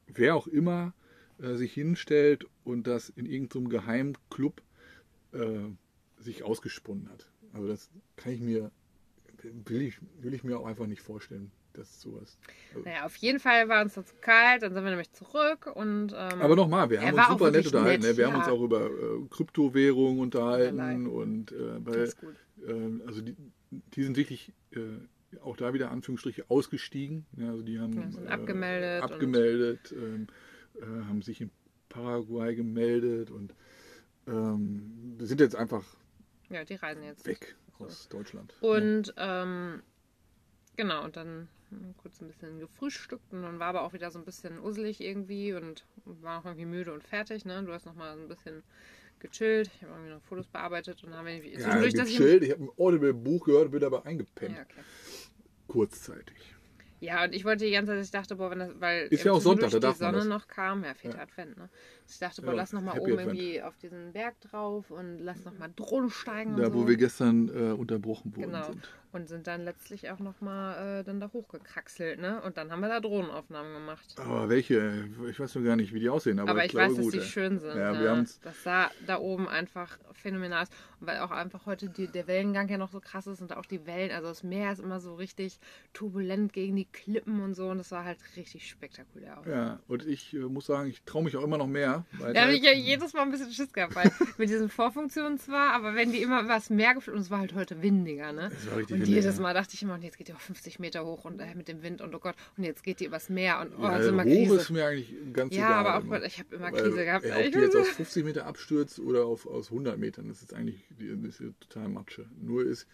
wer 0.07 0.35
auch 0.35 0.47
immer 0.47 0.93
äh, 1.41 1.55
sich 1.55 1.73
hinstellt 1.73 2.47
und 2.65 2.87
das 2.87 3.09
in 3.09 3.27
irgendeinem 3.27 3.69
Geheimclub 3.69 4.63
äh, 5.33 5.69
sich 6.29 6.43
ausgesponnen 6.43 7.09
hat. 7.11 7.29
Also 7.53 7.69
das 7.69 7.91
kann 8.17 8.33
ich 8.33 8.41
mir, 8.41 8.71
will 9.43 9.83
ich, 9.83 9.99
will 10.21 10.35
ich 10.35 10.45
mir 10.45 10.59
auch 10.59 10.67
einfach 10.67 10.87
nicht 10.87 11.03
vorstellen, 11.03 11.51
dass 11.73 12.01
sowas. 12.01 12.39
Also, 12.75 12.85
naja, 12.85 13.05
auf 13.05 13.17
jeden 13.17 13.41
Fall 13.41 13.69
war 13.69 13.83
uns 13.83 13.95
das 13.95 14.07
zu 14.07 14.15
kalt, 14.21 14.63
dann 14.63 14.75
sind 14.75 14.85
wir 14.85 14.91
nämlich 14.91 15.13
zurück 15.13 15.71
und. 15.75 16.13
Ähm, 16.13 16.41
Aber 16.41 16.57
nochmal, 16.57 16.91
wir 16.91 17.01
haben 17.01 17.15
uns 17.15 17.29
super 17.29 17.51
nett 17.51 17.67
unterhalten. 17.67 18.03
nett, 18.03 18.13
ne? 18.13 18.17
Wir 18.17 18.27
haben 18.27 18.35
ja. 18.35 18.39
uns 18.41 18.49
auch 18.49 18.63
über 18.63 18.87
äh, 18.87 19.27
Kryptowährungen 19.31 20.21
unterhalten 20.21 21.07
und 21.07 21.53
äh, 21.53 21.57
das 21.57 21.95
weil, 21.95 22.03
ist 22.03 22.21
gut. 22.21 22.35
äh, 22.67 23.07
also 23.07 23.21
die, 23.23 23.37
die 23.71 24.03
sind 24.03 24.17
wirklich 24.17 24.53
äh, 24.73 25.39
auch 25.41 25.57
da 25.57 25.73
wieder 25.73 25.91
Anführungsstriche 25.91 26.45
ausgestiegen. 26.49 27.27
Ja, 27.37 27.51
also 27.51 27.63
die 27.63 27.79
haben 27.79 27.95
Ja, 28.01 28.11
sind 28.11 28.27
abgemeldet 28.27 29.03
abgemeldet 29.03 29.95
ähm, 29.97 30.27
äh, 30.81 30.85
haben 31.07 31.23
sich 31.23 31.41
in 31.41 31.51
Paraguay 31.89 32.55
gemeldet 32.55 33.31
und 33.31 33.55
ähm, 34.27 35.17
sind 35.21 35.41
jetzt 35.41 35.57
einfach 35.57 35.85
Ja, 36.51 36.65
die 36.65 36.75
reisen 36.75 37.03
jetzt. 37.03 37.27
weg 37.27 37.57
aus 37.79 38.09
Deutschland. 38.09 38.55
Und 38.61 39.13
ähm, 39.17 39.83
genau, 40.77 41.05
und 41.05 41.17
dann 41.17 41.49
kurz 41.99 42.21
ein 42.21 42.29
bisschen 42.29 42.59
gefrühstückt 42.59 43.31
und 43.33 43.43
dann 43.43 43.59
war 43.59 43.69
aber 43.69 43.83
auch 43.83 43.93
wieder 43.93 44.11
so 44.11 44.19
ein 44.19 44.25
bisschen 44.25 44.59
usselig 44.59 45.03
irgendwie 45.03 45.53
und 45.53 45.85
war 46.05 46.41
auch 46.41 46.47
irgendwie 46.47 46.65
müde 46.65 46.93
und 46.93 47.05
fertig. 47.05 47.45
Ne? 47.45 47.63
Du 47.63 47.73
hast 47.73 47.85
noch 47.85 47.95
mal 47.95 48.17
ein 48.17 48.29
bisschen 48.29 48.63
gechillt. 49.19 49.71
Ich 49.77 49.83
habe 49.83 49.93
irgendwie 49.93 50.13
noch 50.13 50.23
Fotos 50.23 50.47
bearbeitet 50.47 51.05
und 51.05 51.11
dann 51.11 51.19
haben 51.19 51.27
wir 51.27 51.45
ja, 51.45 51.59
zwischendurch, 51.59 51.95
ich. 51.95 52.17
gechillt. 52.17 52.43
Ich 52.45 52.53
habe 52.53 52.65
ein 52.65 52.71
Audible-Buch 52.79 53.45
gehört, 53.45 53.71
bin 53.71 53.85
aber 53.85 54.07
eingepennt. 54.07 54.57
Ja, 54.57 54.63
okay. 54.63 54.83
Kurzzeitig. 55.67 56.55
Ja, 57.01 57.25
und 57.25 57.35
ich 57.35 57.45
wollte 57.45 57.65
die 57.65 57.71
ganze 57.71 57.93
Zeit, 57.93 58.05
ich 58.05 58.11
dachte, 58.11 58.37
boah, 58.37 58.51
wenn 58.51 58.59
das, 58.59 58.71
weil 58.81 59.07
Ist 59.09 59.25
ja 59.25 59.33
auch 59.33 59.41
Sonntag, 59.41 59.71
da 59.71 59.79
darf 59.79 59.95
die 59.95 59.99
Sonne 60.01 60.19
das. 60.19 60.27
noch 60.27 60.49
kam, 60.49 60.83
ja, 60.83 60.95
vierter 60.95 61.19
Ja. 61.19 61.23
Advent, 61.25 61.57
ne? 61.57 61.69
Ich 62.11 62.19
dachte, 62.19 62.41
boah, 62.43 62.53
Ja, 62.53 62.57
lass 62.57 62.73
noch 62.73 62.81
mal 62.81 62.95
Happy 62.95 63.13
oben 63.13 63.19
Advent. 63.21 63.39
irgendwie 63.39 63.63
auf 63.63 63.77
diesen 63.77 64.13
Berg 64.15 64.41
drauf 64.41 64.91
und 64.91 65.19
lass 65.19 65.45
noch 65.45 65.57
mal 65.59 65.71
Drohnen 65.77 66.09
steigen 66.11 66.57
Da, 66.57 66.67
so. 66.71 66.75
wo 66.75 66.89
wir 66.89 66.97
gestern 66.97 67.49
äh, 67.49 67.73
unterbrochen 67.73 68.35
worden 68.35 68.51
Genau. 68.53 68.65
sind. 68.67 68.89
Und 69.11 69.27
sind 69.27 69.47
dann 69.47 69.65
letztlich 69.65 70.11
auch 70.11 70.19
nochmal 70.19 71.01
äh, 71.01 71.05
dann 71.05 71.19
da 71.19 71.31
hochgekraxelt, 71.33 72.21
ne? 72.21 72.43
Und 72.43 72.59
dann 72.59 72.71
haben 72.71 72.81
wir 72.81 72.89
da 72.91 73.01
Drohnenaufnahmen 73.01 73.73
gemacht. 73.73 74.05
Aber 74.19 74.51
welche? 74.51 75.09
Ich 75.31 75.41
weiß 75.41 75.55
noch 75.55 75.63
gar 75.65 75.77
nicht, 75.77 75.95
wie 75.95 76.01
die 76.01 76.11
aussehen. 76.11 76.39
Aber, 76.39 76.51
Aber 76.51 76.59
ich, 76.61 76.67
ich, 76.67 76.71
glaube 76.73 76.89
weiß, 76.91 76.97
dass 76.97 77.05
gut. 77.07 77.15
die 77.15 77.19
ey. 77.19 77.25
schön 77.25 77.59
sind. 77.59 77.71
Ja, 77.77 77.95
Ja, 77.95 78.01
wir 78.01 78.11
haben's- 78.11 78.39
das 78.41 78.63
sah 78.63 78.91
da 79.07 79.19
oben 79.19 79.49
einfach 79.49 79.99
phänomenal 80.13 80.63
aus. 80.65 80.69
Und 81.01 81.07
weil 81.07 81.21
auch 81.21 81.31
einfach 81.31 81.65
heute 81.65 81.89
die, 81.89 82.07
der 82.07 82.27
Wellengang 82.27 82.69
ja 82.69 82.77
noch 82.77 82.91
so 82.91 83.01
krass 83.01 83.27
ist 83.27 83.41
und 83.41 83.57
auch 83.57 83.65
die 83.65 83.87
Wellen, 83.87 84.11
also 84.13 84.29
das 84.29 84.43
Meer 84.43 84.73
ist 84.73 84.81
immer 84.81 85.01
so 85.01 85.15
richtig 85.15 85.59
turbulent 85.95 86.53
gegen 86.53 86.77
die 86.77 86.85
Klippen 86.87 87.41
und 87.43 87.55
so. 87.55 87.69
Und 87.71 87.79
das 87.79 87.91
war 87.91 88.05
halt 88.05 88.19
richtig 88.37 88.69
spektakulär 88.69 89.39
auch. 89.41 89.47
Ja, 89.47 89.81
und 89.89 90.07
ich 90.07 90.35
äh, 90.35 90.41
muss 90.41 90.67
sagen, 90.67 90.87
ich 90.91 91.03
traue 91.05 91.25
mich 91.25 91.35
auch 91.37 91.43
immer 91.45 91.57
noch 91.59 91.67
mehr. 91.67 91.98
Weil 92.19 92.35
Da 92.35 92.43
habe 92.43 92.53
ich 92.55 92.63
ja 92.63 92.73
jedes 92.73 93.13
Mal 93.13 93.23
ein 93.23 93.31
bisschen 93.31 93.53
Schiss 93.53 93.73
gehabt, 93.73 93.95
weil 93.95 94.11
mit 94.39 94.49
diesen 94.51 94.69
Vorfunktionen 94.69 95.39
zwar, 95.39 95.73
aber 95.73 95.95
wenn 95.95 96.13
die 96.13 96.23
immer 96.23 96.43
übers 96.43 96.71
Meer 96.71 96.95
geflogen 96.95 97.19
und 97.19 97.25
es 97.25 97.31
war 97.31 97.39
halt 97.41 97.55
heute 97.55 97.83
windiger, 97.83 98.33
ne? 98.33 98.51
Es 98.57 98.71
war 98.71 98.79
richtig 98.79 99.01
und 99.01 99.07
jedes 99.07 99.37
ja. 99.37 99.43
Mal 99.43 99.55
dachte 99.55 99.75
ich 99.75 99.83
immer, 99.83 99.95
und 99.95 100.03
jetzt 100.05 100.19
geht 100.19 100.29
die 100.29 100.33
auf 100.33 100.41
50 100.41 100.79
Meter 100.79 101.05
hoch 101.05 101.25
und 101.25 101.41
äh, 101.41 101.55
mit 101.55 101.69
dem 101.69 101.83
Wind 101.83 102.01
und 102.01 102.15
oh 102.15 102.19
Gott, 102.19 102.35
und 102.57 102.65
jetzt 102.65 102.83
geht 102.83 103.01
die 103.01 103.05
übers 103.07 103.29
Meer 103.29 103.61
und 103.61 103.73
oh, 103.79 103.83
ja, 103.83 103.89
also 103.91 104.09
immer 104.11 104.25
Krise. 104.25 104.57
ist 104.57 104.71
mir 104.71 104.87
eigentlich 104.87 105.15
ganz 105.33 105.55
Ja, 105.55 105.67
egal. 105.67 105.75
aber 105.87 105.97
auch, 105.97 106.03
immer. 106.05 106.23
ich 106.25 106.39
habe 106.39 106.55
immer 106.55 106.73
Weil, 106.73 106.83
Krise 106.83 107.05
gehabt. 107.05 107.25
ey, 107.25 107.41
Ich 107.43 107.47
ob 107.49 107.53
die 107.55 107.59
jetzt 107.61 107.77
aus 107.77 107.89
50 107.89 108.25
Meter 108.25 108.47
abstürzt 108.47 108.99
oder 109.01 109.25
auf, 109.27 109.47
aus 109.47 109.71
100 109.71 109.99
Metern, 109.99 110.29
das 110.29 110.43
ist 110.43 110.55
eigentlich 110.55 110.85
das 110.99 111.35
ist 111.35 111.41
ja 111.41 111.47
total 111.61 111.89
Matsche. 111.89 112.27
Nur 112.41 112.65
ist, 112.65 112.87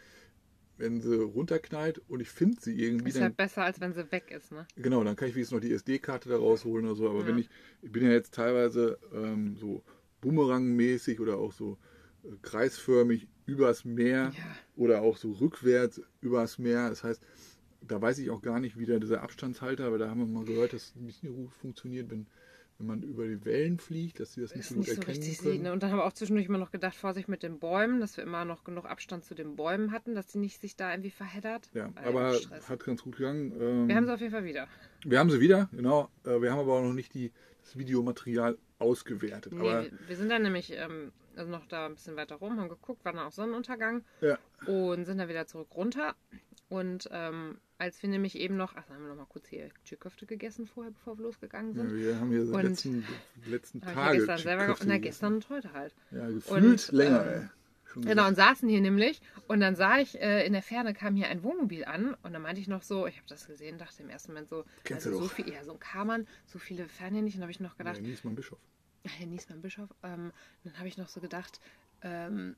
wenn 0.76 1.00
sie 1.00 1.16
runterknallt 1.21 2.00
und 2.09 2.21
ich 2.21 2.31
finde 2.31 2.61
sie 2.61 2.81
irgendwie, 2.81 3.09
ist 3.09 3.16
dann, 3.16 3.25
halt 3.25 3.37
besser, 3.37 3.62
als 3.64 3.81
wenn 3.81 3.93
sie 3.93 4.11
weg 4.11 4.31
ist, 4.31 4.52
ne? 4.52 4.66
genau, 4.76 5.04
dann 5.04 5.16
kann 5.16 5.28
ich 5.28 5.35
wenigstens 5.35 5.54
noch 5.57 5.61
die 5.66 5.73
SD-Karte 5.73 6.28
da 6.28 6.37
rausholen 6.37 6.87
oder 6.87 6.97
so. 6.97 7.09
Aber 7.09 7.21
Ja. 7.21 7.26
wenn 7.28 7.38
ich, 7.38 7.49
ich 7.83 7.93
bin 7.93 8.04
ja 8.04 8.11
jetzt 8.11 8.35
teilweise 8.35 8.99
ähm, 9.12 9.57
so 9.57 9.85
Boomerang-mäßig 10.21 11.21
oder 11.21 11.38
auch 11.38 11.52
so 11.52 11.78
äh, 12.25 12.28
kreisförmig 12.43 13.28
übers 13.47 13.85
Meer 13.85 14.33
Ja. 14.37 14.57
oder 14.76 15.02
auch 15.02 15.16
so 15.16 15.33
rückwärts 15.33 16.00
übers 16.21 16.59
Meer. 16.59 16.88
Das 16.88 17.04
heißt, 17.04 17.23
da 17.83 18.00
weiß 18.00 18.19
ich 18.19 18.31
auch 18.31 18.43
gar 18.43 18.61
nicht, 18.61 18.78
wie 18.78 18.87
da 18.87 18.99
dieser 18.99 19.23
Abstandshalter, 19.23 19.85
aber 19.87 19.99
da 19.99 20.09
haben 20.09 20.21
wir 20.21 20.26
mal 20.26 20.45
gehört, 20.45 20.73
dass 20.73 20.83
es 20.83 20.97
nicht 20.97 21.21
gut 21.23 21.52
funktioniert, 21.52 22.11
wenn, 22.11 22.26
wenn 22.78 22.87
man 22.87 23.02
über 23.02 23.26
die 23.26 23.45
Wellen 23.45 23.78
fliegt, 23.78 24.19
dass 24.21 24.33
sie 24.35 24.40
das 24.40 24.54
nicht 24.54 24.64
Das 24.64 24.69
so 24.71 24.75
gut 24.75 24.81
nicht 24.87 24.95
so 24.95 25.00
erkennen 25.00 25.16
richtig 25.16 25.38
können. 25.38 25.52
sieht. 25.52 25.62
Ne? 25.62 25.73
Und 25.73 25.83
dann 25.83 25.90
haben 25.90 25.99
wir 25.99 26.04
auch 26.04 26.12
zwischendurch 26.12 26.47
immer 26.47 26.59
noch 26.59 26.71
gedacht, 26.73 26.97
Vorsicht 26.97 27.28
mit 27.28 27.43
den 27.43 27.59
Bäumen, 27.61 28.00
dass 28.00 28.16
wir 28.16 28.25
immer 28.25 28.45
noch 28.45 28.64
genug 28.64 28.85
Abstand 28.87 29.25
zu 29.25 29.35
den 29.35 29.57
Bäumen 29.57 29.93
hatten, 29.93 30.14
dass 30.14 30.26
die 30.26 30.38
nicht 30.38 30.61
sich 30.61 30.76
da 30.76 30.90
irgendwie 30.90 31.11
verheddert. 31.11 31.71
Ja, 31.73 31.90
Weil 31.95 32.07
aber 32.07 32.38
hat 32.69 32.85
ganz 32.85 33.02
gut 33.02 33.16
gegangen. 33.16 33.52
Ähm, 33.61 33.88
Wir 33.88 33.95
haben 33.97 34.07
sie 34.07 34.12
auf 34.14 34.21
jeden 34.21 34.33
Fall 34.33 34.45
wieder. 34.45 34.66
wir 35.04 35.19
haben 35.19 35.31
sie 35.31 35.40
wieder, 35.40 35.69
genau. 35.73 36.11
Äh, 36.25 36.40
wir 36.43 36.50
haben 36.52 36.59
aber 36.61 36.75
auch 36.75 36.83
noch 36.83 36.93
nicht 36.95 37.14
die, 37.14 37.33
das 37.62 37.76
Videomaterial 37.78 38.59
ausgewertet. 38.78 39.52
Nee, 39.52 39.61
aber 39.61 39.85
wir, 39.85 39.90
wir 40.09 40.16
sind 40.16 40.28
dann 40.31 40.43
nämlich 40.43 40.73
ähm, 40.76 41.12
also 41.37 41.50
noch 41.50 41.66
da 41.66 41.87
ein 41.87 41.95
bisschen 41.95 42.16
weiter 42.16 42.37
rum, 42.37 42.59
haben 42.61 42.69
geguckt, 42.69 43.04
war 43.04 43.12
dann 43.12 43.26
auch 43.26 43.33
Sonnenuntergang 43.33 44.04
ja, 44.21 44.38
und 44.66 45.04
sind 45.04 45.19
dann 45.19 45.28
wieder 45.28 45.47
zurück 45.47 45.69
runter. 45.75 46.14
Und 46.69 47.09
ähm, 47.12 47.59
als 47.78 48.00
wir 48.02 48.09
nämlich 48.09 48.38
eben 48.38 48.57
noch, 48.57 48.75
ach, 48.76 48.88
haben 48.88 49.02
wir 49.02 49.09
noch 49.09 49.16
mal 49.16 49.26
kurz 49.26 49.49
hier 49.49 49.69
Tschirköfte 49.85 50.26
gegessen 50.26 50.66
vorher, 50.66 50.93
bevor 50.93 51.19
wir 51.19 51.25
losgegangen 51.25 51.75
ja, 51.75 51.83
sind. 51.83 51.97
wir 51.97 52.19
haben 52.21 52.31
hier 52.31 52.47
so 52.47 52.52
die 52.52 52.59
Und- 52.59 52.71
letzten, 52.71 53.04
letzten 53.47 53.81
Tage. 53.81 53.99
ja 54.00 54.12
gestern 54.12 54.38
selber 54.38 54.76
Na, 54.87 54.99
gestern 54.99 55.35
und 55.35 55.49
heute 55.50 55.73
halt. 55.73 55.95
Ja, 56.11 56.28
gefühlt 56.28 56.62
Und, 56.64 56.93
länger, 56.93 57.26
ähm, 57.26 57.43
ey. 57.43 57.49
Schon 57.87 58.02
Genau, 58.02 58.28
gesagt. 58.28 58.28
und 58.28 58.35
saßen 58.37 58.69
hier 58.69 58.81
nämlich. 58.81 59.21
Und 59.47 59.61
dann 59.61 59.76
sah 59.76 59.99
ich, 59.99 60.21
äh, 60.21 60.45
in 60.47 60.52
der 60.52 60.62
Ferne 60.62 60.95
kam 60.95 61.14
hier 61.14 61.28
ein 61.28 61.43
Wohnmobil 61.45 61.85
an. 61.85 62.14
Und 62.23 62.33
dann 62.33 62.43
meinte 62.43 62.61
ich 62.61 62.66
noch 62.66 62.83
so, 62.83 63.07
ich 63.07 63.16
habe 63.16 63.26
das 63.28 63.47
gesehen, 63.47 63.78
dachte 63.78 64.02
im 64.02 64.09
ersten 64.09 64.33
Moment 64.33 64.49
so, 64.49 64.64
Kennst 64.83 65.07
also 65.07 65.21
so 65.23 65.28
viel, 65.28 65.49
ja, 65.49 65.62
so 65.64 65.73
ein 65.73 65.78
Karmann, 65.78 66.26
so 66.47 66.59
viele 66.59 66.88
Fernhandys. 66.88 67.37
Und 67.37 67.43
habe 67.43 67.52
ich 67.52 67.61
noch 67.61 67.76
gedacht, 67.76 67.97
Ja, 67.99 68.02
Niesmann 68.02 68.35
Bischof. 68.35 68.59
Herr 69.04 69.26
Niesmann 69.26 69.61
Bischof, 69.62 69.88
ähm, 70.02 70.33
dann 70.64 70.78
habe 70.78 70.88
ich 70.88 70.97
noch 70.97 71.09
so 71.09 71.21
gedacht, 71.21 71.61
ähm, 72.02 72.57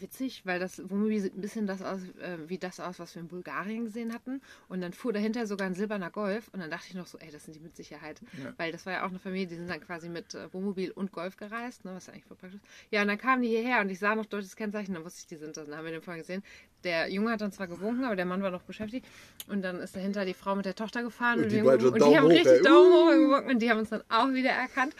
witzig, 0.00 0.42
weil 0.44 0.58
das 0.58 0.78
Wohnmobil 0.90 1.20
sieht 1.20 1.36
ein 1.36 1.40
bisschen 1.40 1.66
das 1.66 1.82
aus, 1.82 2.00
äh, 2.20 2.38
wie 2.48 2.58
das 2.58 2.80
aus, 2.80 2.98
was 2.98 3.14
wir 3.14 3.22
in 3.22 3.28
Bulgarien 3.28 3.84
gesehen 3.84 4.12
hatten. 4.12 4.40
Und 4.68 4.80
dann 4.80 4.92
fuhr 4.92 5.12
dahinter 5.12 5.46
sogar 5.46 5.66
ein 5.66 5.74
silberner 5.74 6.10
Golf. 6.10 6.48
Und 6.52 6.60
dann 6.60 6.70
dachte 6.70 6.86
ich 6.88 6.94
noch 6.94 7.06
so, 7.06 7.18
ey, 7.18 7.30
das 7.30 7.44
sind 7.44 7.54
die 7.54 7.60
mit 7.60 7.76
Sicherheit. 7.76 8.20
Ja. 8.42 8.52
Weil 8.56 8.72
das 8.72 8.86
war 8.86 8.92
ja 8.92 9.04
auch 9.04 9.10
eine 9.10 9.18
Familie, 9.18 9.46
die 9.46 9.56
sind 9.56 9.68
dann 9.68 9.80
quasi 9.80 10.08
mit 10.08 10.34
äh, 10.34 10.52
Wohnmobil 10.52 10.90
und 10.90 11.12
Golf 11.12 11.36
gereist, 11.36 11.84
ne, 11.84 11.92
was 11.94 12.08
eigentlich 12.08 12.24
voll 12.24 12.36
praktisch 12.36 12.60
ist. 12.60 12.68
Ja, 12.90 13.02
und 13.02 13.08
dann 13.08 13.18
kamen 13.18 13.42
die 13.42 13.48
hierher 13.48 13.80
und 13.80 13.90
ich 13.90 13.98
sah 13.98 14.14
noch 14.14 14.26
deutsches 14.26 14.56
Kennzeichen, 14.56 14.94
dann 14.94 15.04
wusste 15.04 15.20
ich, 15.20 15.26
die 15.26 15.36
sind 15.36 15.56
das. 15.56 15.66
Dann 15.66 15.76
haben 15.76 15.84
wir 15.84 15.92
den 15.92 16.02
vorher 16.02 16.22
gesehen. 16.22 16.42
Der 16.84 17.10
Junge 17.10 17.30
hat 17.30 17.40
dann 17.40 17.52
zwar 17.52 17.66
gewunken, 17.66 18.04
aber 18.04 18.16
der 18.16 18.26
Mann 18.26 18.42
war 18.42 18.50
noch 18.50 18.62
beschäftigt. 18.62 19.06
Und 19.48 19.62
dann 19.62 19.76
ist 19.80 19.96
dahinter 19.96 20.24
die 20.24 20.34
Frau 20.34 20.54
mit 20.54 20.66
der 20.66 20.74
Tochter 20.74 21.02
gefahren. 21.02 21.38
Und 21.38 21.44
Und, 21.44 21.52
die 21.52 21.62
und 21.62 21.96
die 21.96 22.16
haben 22.16 22.24
hoch, 22.24 22.30
richtig 22.30 22.46
ey. 22.46 22.62
Daumen 22.62 22.92
hoch 22.92 23.10
Uh. 23.14 23.28
gewunken 23.28 23.50
und 23.50 23.58
die 23.60 23.70
haben 23.70 23.78
uns 23.78 23.90
dann 23.90 24.02
auch 24.08 24.32
wieder 24.32 24.50
erkannt. 24.50 24.94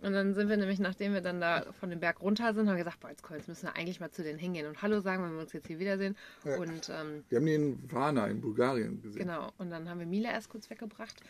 Und 0.00 0.12
dann 0.12 0.34
sind 0.34 0.48
wir 0.48 0.56
nämlich, 0.56 0.78
nachdem 0.78 1.14
wir 1.14 1.20
dann 1.22 1.40
da 1.40 1.64
von 1.80 1.90
dem 1.90 2.00
Berg 2.00 2.20
runter 2.20 2.52
sind, 2.52 2.68
haben 2.68 2.76
wir 2.76 2.84
gesagt, 2.84 3.00
boah, 3.00 3.08
jetzt, 3.08 3.22
komm, 3.22 3.36
jetzt 3.36 3.48
müssen 3.48 3.66
wir 3.66 3.76
eigentlich 3.76 3.98
mal 3.98 4.10
zu 4.10 4.22
denen 4.22 4.38
hingehen 4.38 4.66
und 4.66 4.82
Hallo 4.82 5.00
sagen, 5.00 5.24
wenn 5.24 5.32
wir 5.32 5.40
uns 5.40 5.52
jetzt 5.52 5.66
hier 5.66 5.78
wiedersehen. 5.78 6.16
Ja. 6.44 6.56
Und 6.58 6.90
ähm, 6.90 7.24
Wir 7.28 7.38
haben 7.38 7.46
den 7.46 7.62
in 7.72 7.92
Varna 7.92 8.26
in 8.26 8.40
Bulgarien 8.40 9.00
gesehen. 9.00 9.20
genau, 9.22 9.52
und 9.58 9.70
dann 9.70 9.88
haben 9.88 9.98
wir 9.98 10.06
Mila 10.06 10.30
erst 10.30 10.50
kurz 10.50 10.68
weggebracht. 10.68 11.20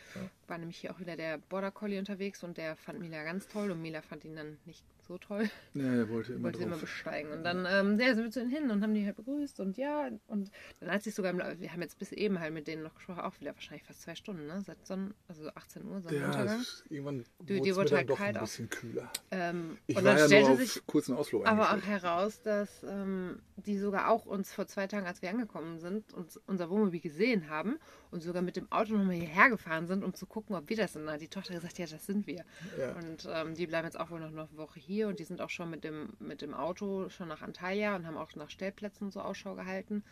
War 0.49 0.59
nämlich 0.59 0.79
hier 0.79 0.91
auch 0.93 0.99
wieder 0.99 1.17
der 1.17 1.39
Border 1.39 1.71
Collie 1.71 1.99
unterwegs 1.99 2.43
und 2.43 2.57
der 2.57 2.77
fand 2.77 2.99
Mila 2.99 3.23
ganz 3.23 3.47
toll 3.47 3.71
und 3.71 3.81
Mila 3.81 4.03
fand 4.03 4.25
ihn 4.25 4.35
dann 4.35 4.59
nicht 4.65 4.85
so 5.07 5.19
toll. 5.19 5.49
Ja, 5.75 5.85
er 5.85 6.09
wollte 6.09 6.33
immer 6.35 6.45
Wollte 6.45 6.59
sie 6.59 6.65
immer 6.65 6.73
drauf. 6.73 6.81
besteigen. 6.83 7.33
Und 7.33 7.45
dann 7.45 7.67
ähm, 7.69 7.99
ja, 8.01 8.15
sind 8.15 8.25
wir 8.25 8.31
zu 8.31 8.41
ihnen 8.41 8.51
hin 8.51 8.71
und 8.71 8.83
haben 8.83 8.95
die 8.95 9.05
halt 9.07 9.17
begrüßt 9.17 9.61
und 9.61 9.77
ja. 9.77 10.09
Und 10.27 10.51
dann 10.81 10.91
hat 10.91 11.03
sich 11.03 11.15
sogar, 11.15 11.31
im 11.33 11.39
wir 11.61 11.73
haben 11.73 11.83
jetzt 11.83 11.99
bis 11.99 12.13
eben 12.13 12.39
halt 12.41 12.53
mit 12.53 12.67
denen 12.67 12.83
noch 12.83 12.95
gesprochen, 12.95 13.21
auch 13.21 13.39
wieder 13.41 13.55
wahrscheinlich 13.55 13.85
fast 13.85 14.03
zwei 14.03 14.15
Stunden, 14.15 14.47
ne? 14.47 14.61
Seit 14.67 14.85
Sonnen, 14.87 15.15
also 15.29 15.49
18 15.55 15.85
Uhr, 15.85 15.97
Ja, 15.97 16.01
Sonnenuntergang. 16.03 16.61
ist 16.61 16.85
irgendwann 16.89 17.25
Du, 17.45 17.55
es 17.55 17.77
wurde 17.77 17.97
halt 17.97 18.11
doch 18.11 18.19
kalt 18.19 18.37
ein 18.37 18.43
auch. 18.43 18.47
bisschen 18.47 18.69
kühler. 18.71 19.11
Ähm, 19.31 19.79
Ich 19.87 19.97
und 19.97 20.05
war 20.05 20.13
dann 20.13 20.21
ja 20.21 20.27
stellte 20.27 20.51
nur 20.51 20.55
auf 20.61 20.61
sich 20.65 20.87
kurzen 20.87 21.15
Ausflug 21.17 21.47
aber 21.47 21.73
auch 21.73 21.83
heraus, 21.83 22.41
dass 22.43 22.83
ähm, 22.83 23.41
die 23.57 23.79
sogar 23.79 24.09
auch 24.11 24.27
uns 24.27 24.53
vor 24.53 24.67
zwei 24.67 24.87
Tagen, 24.87 25.07
als 25.07 25.23
wir 25.23 25.31
angekommen 25.31 25.79
sind, 25.79 26.13
uns 26.13 26.37
unser 26.47 26.69
Wohnmobil 26.71 27.01
gesehen 27.01 27.49
haben 27.49 27.79
und 28.17 28.23
sogar 28.23 28.43
mit 28.43 28.57
dem 28.57 28.71
Auto 28.73 28.95
nochmal 28.95 29.15
hierher 29.15 29.51
gefahren 29.51 29.87
sind, 29.87 30.03
um 30.03 30.15
zu 30.15 30.27
gucken, 30.27 30.57
ob 30.57 30.69
wir 30.71 30.77
das 30.77 30.95
sind. 30.95 31.07
Da 31.07 31.13
hat 31.13 31.21
die 31.21 31.29
Tochter 31.29 31.55
gesagt, 31.55 31.79
ja, 31.79 31.87
das 31.87 32.07
sind 32.07 32.27
wir. 32.27 32.45
Ja. 32.79 32.97
Und 32.97 33.29
ähm, 33.31 33.55
die 33.55 33.67
bleiben 33.67 33.87
jetzt 33.87 34.01
auch 34.01 34.11
wohl 34.11 34.21
noch 34.21 34.29
eine 34.29 34.49
Woche 34.57 34.81
hier 34.81 35.09
und 35.09 35.19
die 35.19 35.25
sind 35.25 35.43
auch 35.43 35.51
schon 35.51 35.69
mit 35.69 35.85
dem, 35.85 36.15
mit 36.19 36.41
dem 36.41 36.55
Auto 36.55 37.11
schon 37.11 37.29
nach 37.29 37.43
Antalya 37.43 37.95
und 37.95 38.07
haben 38.07 38.17
auch 38.17 38.35
nach 38.35 38.49
Stellplätzen 38.49 39.11
so 39.11 39.21
Ausschau 39.21 39.55
gehalten. 39.55 40.03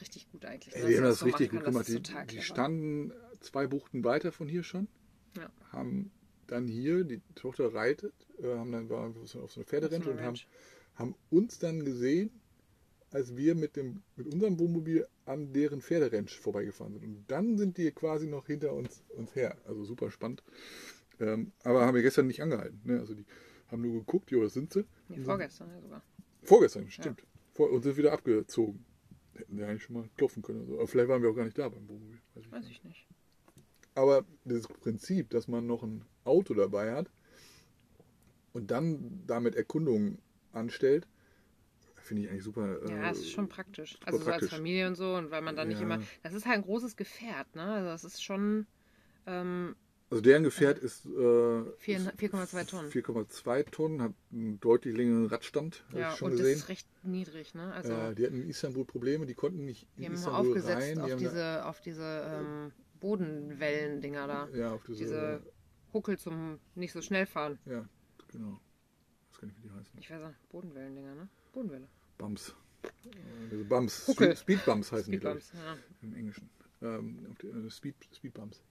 Richtig 0.00 0.30
gut 0.32 0.46
eigentlich. 0.46 0.74
Ey, 0.74 0.88
die 0.88 0.96
haben 0.96 1.04
das 1.04 1.18
so 1.18 1.26
richtig 1.26 1.50
gut 1.50 1.62
gemacht. 1.62 1.86
Die, 1.86 2.02
die 2.30 2.40
standen 2.40 3.12
zwei 3.40 3.66
Buchten 3.66 4.02
weiter 4.04 4.32
von 4.32 4.48
hier 4.48 4.62
schon. 4.62 4.88
Ja. 5.36 5.50
Haben 5.70 6.10
dann 6.46 6.66
hier, 6.66 7.04
die 7.04 7.20
Tochter 7.34 7.74
reitet, 7.74 8.14
äh, 8.42 8.56
haben 8.56 8.72
dann 8.72 8.88
war 8.88 9.08
auf 9.08 9.28
so 9.28 9.38
eine 9.38 9.84
einer 9.84 10.06
und 10.08 10.20
haben, 10.22 10.38
haben 10.94 11.14
uns 11.28 11.58
dann 11.58 11.84
gesehen, 11.84 12.39
als 13.10 13.36
wir 13.36 13.54
mit, 13.54 13.76
dem, 13.76 14.02
mit 14.16 14.32
unserem 14.32 14.58
Wohnmobil 14.58 15.06
an 15.24 15.52
deren 15.52 15.80
Pferderennt 15.80 16.30
vorbeigefahren 16.30 16.92
sind. 16.94 17.04
Und 17.04 17.24
dann 17.30 17.58
sind 17.58 17.76
die 17.76 17.90
quasi 17.90 18.26
noch 18.26 18.46
hinter 18.46 18.72
uns, 18.72 19.02
uns 19.16 19.34
her. 19.34 19.56
Also 19.66 19.84
super 19.84 20.10
spannend. 20.10 20.42
Ähm, 21.18 21.52
aber 21.64 21.86
haben 21.86 21.94
wir 21.94 22.02
gestern 22.02 22.28
nicht 22.28 22.42
angehalten. 22.42 22.80
Ne? 22.84 23.00
Also 23.00 23.14
die 23.14 23.26
haben 23.68 23.82
nur 23.82 23.94
geguckt, 24.00 24.30
jo, 24.30 24.42
das 24.42 24.54
sind 24.54 24.72
sie. 24.72 24.84
Nee, 25.08 25.22
vorgestern 25.22 25.70
ja 25.70 25.80
sogar. 25.80 26.02
sind, 26.16 26.48
vorgestern, 26.48 26.90
stimmt. 26.90 27.22
Vor, 27.52 27.70
und 27.70 27.82
sind 27.82 27.96
wieder 27.96 28.12
abgezogen. 28.12 28.84
Hätten 29.34 29.56
wir 29.58 29.68
eigentlich 29.68 29.82
schon 29.82 29.96
mal 29.96 30.08
klopfen 30.16 30.42
können. 30.42 30.60
oder 30.60 30.68
So. 30.68 30.78
Aber 30.78 30.86
vielleicht 30.88 31.08
waren 31.08 31.22
wir 31.22 31.30
auch 31.30 31.36
gar 31.36 31.44
nicht 31.44 31.58
da 31.58 31.68
beim 31.68 31.88
Wohnmobil. 31.88 32.18
Weiß 32.34 32.44
ich 32.44 32.52
Weiß 32.52 32.64
nicht. 32.64 32.78
ich 32.78 32.84
nicht. 32.84 33.06
Aber 33.94 34.24
das 34.44 34.66
Prinzip, 34.68 35.30
dass 35.30 35.48
man 35.48 35.66
noch 35.66 35.82
ein 35.82 36.04
Auto 36.24 36.54
dabei 36.54 36.92
hat 36.92 37.10
und 38.52 38.70
dann 38.70 39.22
damit 39.26 39.56
Erkundungen 39.56 40.18
anstellt, 40.52 41.06
finde 42.10 42.24
ich 42.24 42.28
eigentlich 42.30 42.42
super. 42.44 42.78
Ja, 42.88 43.06
äh, 43.08 43.10
es 43.12 43.18
ist 43.20 43.30
schon 43.30 43.48
praktisch. 43.48 43.96
Also 44.04 44.18
so 44.18 44.24
praktisch. 44.24 44.50
als 44.50 44.58
Familie 44.58 44.86
und 44.88 44.96
so 44.96 45.14
und 45.14 45.30
weil 45.30 45.42
man 45.42 45.54
dann 45.56 45.68
nicht 45.68 45.78
Ja. 45.78 45.84
immer. 45.84 46.00
Das 46.22 46.34
ist 46.34 46.44
halt 46.44 46.56
ein 46.56 46.62
großes 46.62 46.96
Gefährt, 46.96 47.54
ne? 47.54 47.62
Also 47.62 47.88
es 47.90 48.04
ist 48.04 48.22
schon 48.22 48.66
ähm, 49.26 49.76
Also 50.10 50.20
deren 50.22 50.42
Gefährt 50.42 50.78
ist 50.80 51.06
äh, 51.06 51.60
ist 51.60 52.08
4,2 52.18 52.66
Tonnen. 52.66 52.90
4,2 52.90 53.70
Tonnen, 53.70 54.02
hat 54.02 54.12
einen 54.32 54.58
deutlich 54.58 54.96
längeren 54.96 55.26
Radstand, 55.26 55.84
ja 55.94 56.12
und 56.20 56.32
das 56.32 56.40
gesehen. 56.40 56.56
ist 56.58 56.68
recht 56.68 56.88
niedrig, 57.04 57.54
ne? 57.54 57.72
Also 57.72 57.92
äh, 57.92 58.14
die 58.16 58.26
hatten 58.26 58.42
in 58.42 58.48
Istanbul 58.48 58.84
Probleme, 58.84 59.24
die 59.26 59.34
konnten 59.34 59.64
nicht 59.64 59.86
die 59.96 60.00
in 60.00 60.06
haben 60.06 60.14
immer 60.14 60.18
Istanbul 60.20 60.46
aufgesetzt 60.48 60.82
rein. 60.82 60.94
Die 60.96 61.00
auf 61.02 61.10
haben 61.12 61.18
diese, 61.18 61.64
auf 61.66 61.80
diese 61.80 62.04
ähm, 62.28 62.72
Bodenwellen-Dinger 62.98 64.26
da. 64.26 64.48
da, 64.50 64.58
ja, 64.58 64.72
auf 64.72 64.82
diese, 64.84 64.98
Diese 64.98 65.42
Huckel 65.94 66.18
zum 66.18 66.58
nicht 66.74 66.92
so 66.92 67.00
schnell 67.02 67.26
fahren. 67.26 67.58
ja, 67.66 67.88
genau. 68.32 68.60
Ich 69.32 69.36
weiß 69.42 69.46
nicht, 69.48 69.56
wie 69.58 69.68
die 69.68 69.70
heißen. 69.74 69.98
Ich 69.98 70.10
weiß 70.10 70.22
nicht, 70.22 70.48
Bodenwellen-Dinger, 70.50 71.14
ne? 71.14 71.28
Bodenwelle. 71.52 71.88
Bumps. 72.20 72.54
Diese 73.50 73.64
Bumps. 73.64 74.06
Huckel. 74.08 74.36
Speed, 74.36 74.38
Speedbumps 74.58 74.92
heißen 74.92 75.10
die, 75.12 75.18
glaube 75.18 75.38
ich. 75.38 75.44
Speedbumps, 75.44 75.80
ja. 76.02 76.08
im 76.08 76.14
Englischen. 76.14 76.50
Ähm, 76.82 77.36
die, 77.42 77.46
äh, 77.46 77.70
Speed, 77.70 77.94
Speedbumps. 78.14 78.62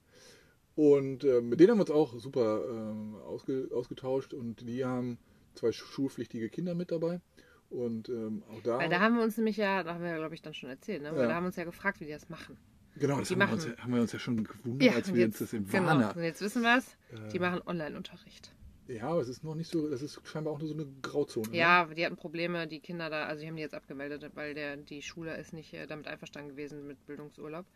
Und 0.76 1.24
äh, 1.24 1.40
mit 1.40 1.60
denen 1.60 1.72
haben 1.72 1.78
wir 1.78 1.82
uns 1.82 1.90
auch 1.90 2.18
super 2.18 2.62
ähm, 2.70 3.16
ausge, 3.16 3.68
ausgetauscht 3.74 4.32
und 4.32 4.60
die 4.66 4.84
haben 4.84 5.18
zwei 5.54 5.72
schulpflichtige 5.72 6.48
Kinder 6.48 6.74
mit 6.74 6.90
dabei. 6.90 7.20
Und 7.68 8.08
ähm, 8.08 8.42
auch 8.50 8.62
da. 8.62 8.78
Weil 8.78 8.88
da 8.88 9.00
haben 9.00 9.16
wir 9.16 9.22
uns 9.22 9.36
nämlich 9.36 9.56
ja, 9.56 9.82
da 9.82 9.94
haben 9.94 10.04
wir 10.04 10.16
glaube 10.16 10.34
ich 10.34 10.42
dann 10.42 10.54
schon 10.54 10.70
erzählt, 10.70 11.02
ne? 11.02 11.12
Weil 11.12 11.22
Ja. 11.22 11.26
da 11.28 11.34
haben 11.34 11.44
wir 11.44 11.48
uns 11.48 11.56
ja 11.56 11.64
gefragt, 11.64 12.00
wie 12.00 12.06
die 12.06 12.12
das 12.12 12.28
machen. 12.28 12.56
genau, 12.96 13.18
das 13.18 13.28
die 13.28 13.34
haben 13.34 13.40
wir, 13.48 13.52
uns, 13.52 13.66
haben 13.78 13.94
wir 13.94 14.00
uns 14.00 14.12
ja 14.12 14.18
schon 14.18 14.42
gewundert, 14.42 14.94
als 14.94 15.08
und 15.08 15.14
wir 15.14 15.22
jetzt, 15.26 15.40
uns 15.40 15.50
das 15.50 15.52
in 15.52 15.66
genau. 15.68 15.86
Warner. 15.86 16.16
Und 16.16 16.22
jetzt 16.22 16.40
wissen 16.40 16.62
wir 16.62 16.78
es, 16.78 16.96
die 17.32 17.36
Äh, 17.36 17.40
machen 17.40 17.60
Online-Unterricht. 17.66 18.52
Ja, 18.90 19.08
aber 19.08 19.20
es 19.20 19.28
ist 19.28 19.44
noch 19.44 19.54
nicht 19.54 19.70
so, 19.70 19.88
das 19.88 20.02
ist 20.02 20.20
scheinbar 20.26 20.52
auch 20.54 20.58
nur 20.58 20.68
so 20.68 20.74
eine 20.74 20.86
Grauzone. 21.02 21.50
ne? 21.50 21.56
Ja, 21.56 21.86
die 21.86 22.04
hatten 22.04 22.16
Probleme, 22.16 22.66
die 22.66 22.80
Kinder 22.80 23.08
da, 23.10 23.24
also 23.26 23.40
die 23.42 23.48
haben 23.48 23.56
die 23.56 23.62
jetzt 23.62 23.74
abgemeldet, 23.74 24.30
weil 24.34 24.54
der, 24.54 24.76
die 24.76 25.02
Schule 25.02 25.36
ist 25.36 25.52
nicht 25.52 25.72
äh, 25.74 25.86
damit 25.86 26.06
einverstanden 26.06 26.50
gewesen 26.50 26.86
mit 26.86 27.04
Bildungsurlaub. 27.06 27.66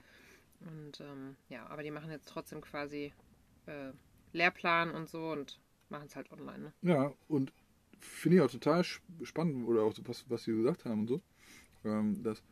Und 0.61 1.01
ähm, 1.01 1.37
ja, 1.49 1.67
aber 1.67 1.83
die 1.83 1.91
machen 1.91 2.11
jetzt 2.11 2.29
trotzdem 2.29 2.61
quasi 2.61 3.13
äh, 3.67 3.91
Lehrplan 4.33 4.91
und 4.93 5.09
so 5.09 5.31
und 5.31 5.61
machen 5.89 6.07
es 6.07 6.17
halt 6.17 6.31
online. 6.33 6.59
Ne? 6.59 6.73
Ja, 6.83 7.13
und 7.29 7.53
finde 7.99 8.37
ich 8.37 8.43
auch 8.43 8.51
total 8.51 8.81
sp- 8.85 9.03
spannend, 9.25 9.67
oder 9.67 9.83
auch 9.83 9.95
so 9.95 10.03
was, 10.07 10.29
was 10.29 10.45
Sie 10.45 10.53
gesagt 10.53 10.85
haben 10.85 11.01
und 11.03 11.09
so. 11.09 11.23
Ähm, 11.85 12.23
das 12.23 12.43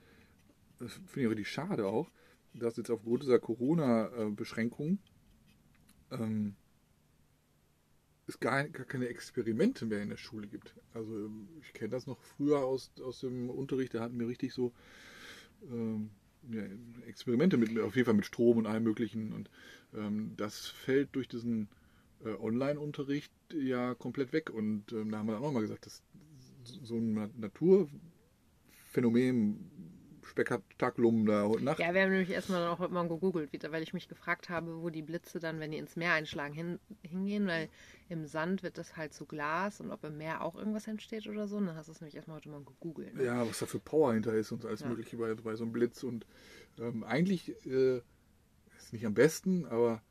das 0.79 0.95
finde 0.95 1.21
ich 1.23 1.27
auch 1.27 1.31
richtig 1.31 1.51
schade 1.51 1.87
auch, 1.87 2.11
dass 2.55 2.77
jetzt 2.77 2.91
aufgrund 2.91 3.23
dieser 3.25 3.39
Corona-Beschränkungen 3.41 5.01
ähm, 6.11 6.55
es 8.33 8.41
gar, 8.41 8.69
gar 8.69 8.87
keine 8.87 9.09
Experimente 9.09 9.87
mehr 9.87 10.03
in 10.03 10.11
der 10.11 10.17
Schule 10.17 10.47
gibt. 10.47 10.75
Also 10.95 11.17
ähm, 11.17 11.49
ich 11.61 11.73
kenne 11.73 11.91
das 11.91 12.07
noch 12.07 12.21
früher 12.21 12.59
aus, 12.59 12.91
aus 13.03 13.21
dem 13.21 13.51
Unterricht, 13.51 13.95
da 13.95 14.01
hatten 14.01 14.19
wir 14.19 14.29
richtig 14.29 14.53
so 14.53 14.73
ähm, 15.71 16.11
ja, 16.51 16.63
Experimente 17.07 17.57
mit, 17.57 17.79
auf 17.79 17.95
jeden 17.95 18.07
Fall 18.07 18.15
mit 18.15 18.27
Strom 18.27 18.59
und 18.59 18.67
allem 18.67 18.85
möglichen. 18.85 19.33
Und 19.33 19.51
ähm, 19.95 20.33
das 20.37 20.67
fällt 20.67 21.15
durch 21.15 21.29
diesen 21.29 21.69
äh, 22.25 22.35
Online-Unterricht 22.35 23.33
ja 23.53 23.95
komplett 23.95 24.33
weg. 24.33 24.51
Und 24.51 24.93
ähm, 24.93 25.11
da 25.11 25.19
haben 25.19 25.27
wir 25.27 25.35
dann 25.35 25.45
auch 25.45 25.53
mal 25.53 25.61
gesagt, 25.61 25.87
dass 25.87 26.03
so 26.65 26.97
ein 26.97 27.15
Na- 27.15 27.31
Naturphänomen, 27.39 29.71
Spektakulum 30.25 31.27
da 31.27 31.47
heute 31.47 31.65
Nacht. 31.65 31.79
Ja, 31.79 31.93
wir 31.95 32.03
haben 32.03 32.11
nämlich 32.11 32.31
erstmal 32.31 32.67
auch 32.69 32.79
heute 32.79 32.93
Morgen 32.93 33.09
gegoogelt, 33.09 33.53
wieder, 33.53 33.73
weil 33.73 33.83
ich 33.83 33.93
mich 33.93 34.09
gefragt 34.09 34.49
habe, 34.49 34.83
wo 34.83 34.91
die 34.91 35.03
Blitze 35.03 35.41
dann, 35.41 35.61
wenn 35.61 35.73
die 35.73 35.79
ins 35.79 35.97
Meer 35.97 36.13
einschlagen, 36.13 36.55
hin, 36.55 36.79
hingehen, 37.03 37.47
weil 37.47 37.69
im 38.09 38.27
Sand 38.27 38.63
wird 38.63 38.79
das 38.79 38.97
halt 38.97 39.13
zu 39.13 39.27
Glas 39.27 39.81
und 39.81 39.91
ob 39.91 40.05
im 40.05 40.19
Meer 40.19 40.43
auch 40.43 40.55
irgendwas 40.55 40.87
entsteht 40.87 41.27
oder 41.27 41.49
so. 41.49 41.57
Und 41.57 41.67
dann 41.67 41.77
hast 41.77 41.89
du 41.89 41.93
es 41.93 42.01
nämlich 42.01 42.17
erstmal 42.17 42.37
heute 42.37 42.51
Morgen 42.51 42.67
gegoogelt. 42.67 43.15
Ne? 43.15 43.25
Ja, 43.25 43.47
was 43.49 43.59
da 43.59 43.67
für 43.67 43.81
Power 43.81 44.13
hinter 44.15 44.33
ist 44.35 44.53
und 44.53 44.65
alles 44.65 44.81
Ja. 44.81 44.89
Mögliche 44.89 45.17
bei, 45.17 45.35
bei 45.35 45.55
so 45.57 45.65
einem 45.65 45.73
Blitz. 45.73 46.03
Und 46.03 46.27
ähm, 46.79 47.05
eigentlich 47.05 47.55
äh, 47.67 48.01
ist 48.77 48.93
nicht 48.93 49.07
am 49.07 49.15
besten, 49.15 49.67
aber 49.67 50.03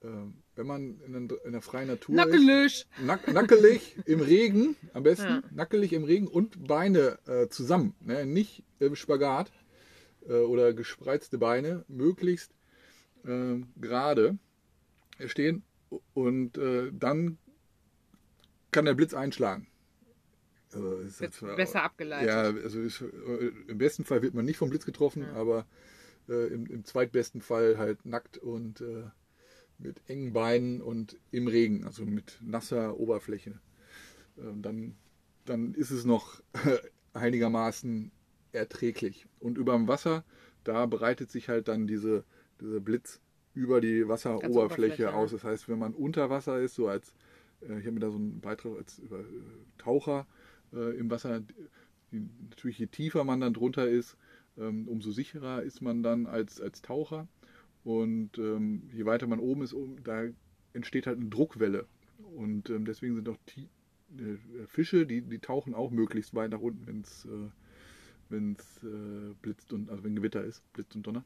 wenn 0.00 0.66
man 0.66 1.00
in, 1.00 1.28
der 1.52 1.60
freien 1.62 1.88
Natur 1.88 2.14
ist, 2.14 2.16
Nackelig! 2.16 2.86
nack, 3.04 3.32
nackelig 3.32 3.96
im 4.06 4.20
Regen, 4.20 4.76
am 4.92 5.02
besten 5.02 5.24
Ja. 5.26 5.42
nackelig 5.50 5.92
im 5.92 6.04
Regen 6.04 6.28
und 6.28 6.66
Beine 6.66 7.18
äh, 7.26 7.48
zusammen, 7.48 7.94
ne? 8.00 8.24
nicht 8.26 8.62
im 8.78 8.94
Spagat 8.94 9.50
äh, 10.28 10.34
oder 10.34 10.72
gespreizte 10.72 11.38
Beine, 11.38 11.84
möglichst 11.88 12.52
ähm, 13.26 13.68
gerade 13.80 14.38
stehen 15.26 15.64
und 16.14 16.56
äh, 16.58 16.92
dann 16.92 17.38
kann 18.70 18.84
der 18.84 18.94
Blitz 18.94 19.14
einschlagen. 19.14 19.66
Also 20.72 20.96
ist 20.98 21.32
zwar- 21.34 21.56
besser 21.56 21.82
abgeleitet. 21.82 22.28
ja, 22.28 22.42
also 22.42 22.80
ist, 22.80 23.00
äh, 23.00 23.50
im 23.66 23.78
besten 23.78 24.04
Fall 24.04 24.22
wird 24.22 24.34
man 24.34 24.44
nicht 24.44 24.58
vom 24.58 24.70
Blitz 24.70 24.84
getroffen, 24.84 25.22
Ja. 25.22 25.32
aber 25.32 25.66
äh, 26.28 26.46
im, 26.52 26.66
im 26.66 26.84
zweitbesten 26.84 27.40
Fall 27.40 27.78
halt 27.78 28.04
nackt 28.04 28.36
und 28.38 28.80
äh, 28.82 29.04
mit 29.78 30.00
engen 30.08 30.32
Beinen 30.32 30.80
und 30.80 31.18
im 31.30 31.46
Regen, 31.46 31.84
also 31.84 32.04
mit 32.04 32.38
nasser 32.42 32.98
Oberfläche. 32.98 33.60
Ähm, 34.38 34.62
dann, 34.62 34.96
dann 35.44 35.74
ist 35.74 35.90
es 35.90 36.04
noch 36.04 36.42
einigermaßen 37.12 38.10
erträglich. 38.52 39.26
Und 39.38 39.58
über 39.58 39.74
dem 39.74 39.88
Wasser, 39.88 40.24
da 40.64 40.86
breitet 40.86 41.30
sich 41.30 41.48
halt 41.48 41.68
dann 41.68 41.86
diese, 41.86 42.24
dieser 42.60 42.80
Blitz 42.80 43.20
über 43.54 43.80
die 43.80 44.06
Wasseroberfläche 44.08 44.50
Oberfläche, 44.50 45.14
aus. 45.14 45.30
Das 45.30 45.44
heißt, 45.44 45.68
wenn 45.68 45.78
man 45.78 45.94
unter 45.94 46.30
Wasser 46.30 46.60
ist, 46.60 46.74
so 46.74 46.88
als, 46.88 47.14
äh, 47.62 47.78
ich 47.78 47.86
habe 47.86 47.92
mir 47.92 48.00
da 48.00 48.10
so 48.10 48.16
einen 48.16 48.40
Beitrag 48.40 48.76
als 48.76 48.98
über 48.98 49.20
äh, 49.20 49.24
Taucher 49.78 50.26
äh, 50.72 50.96
im 50.96 51.10
Wasser, 51.10 51.40
die, 51.40 52.28
natürlich 52.50 52.78
je 52.78 52.86
tiefer 52.86 53.24
man 53.24 53.40
dann 53.40 53.54
drunter 53.54 53.88
ist, 53.88 54.16
ähm, 54.56 54.88
umso 54.88 55.10
sicherer 55.10 55.62
ist 55.62 55.80
man 55.82 56.02
dann 56.02 56.26
als, 56.26 56.60
als 56.60 56.82
Taucher. 56.82 57.28
Und 57.88 58.36
ähm, 58.36 58.82
je 58.92 59.06
weiter 59.06 59.26
man 59.26 59.40
oben 59.40 59.62
ist, 59.62 59.72
um, 59.72 59.96
da 60.04 60.24
entsteht 60.74 61.06
halt 61.06 61.18
eine 61.18 61.30
Druckwelle. 61.30 61.86
Und 62.36 62.68
ähm, 62.68 62.84
deswegen 62.84 63.14
sind 63.14 63.30
auch 63.30 63.38
die, 63.56 63.66
äh, 64.22 64.66
Fische, 64.66 65.06
die, 65.06 65.22
die 65.22 65.38
tauchen 65.38 65.74
auch 65.74 65.90
möglichst 65.90 66.34
weit 66.34 66.50
nach 66.50 66.60
unten, 66.60 66.86
wenn 66.86 67.00
es 67.00 67.24
äh, 67.24 67.48
wenn's, 68.28 68.82
äh, 68.82 69.32
blitzt 69.40 69.72
und 69.72 69.88
also 69.88 70.04
wenn 70.04 70.14
Gewitter 70.14 70.44
ist, 70.44 70.70
blitzt 70.74 70.96
und 70.96 71.06
Donner. 71.06 71.24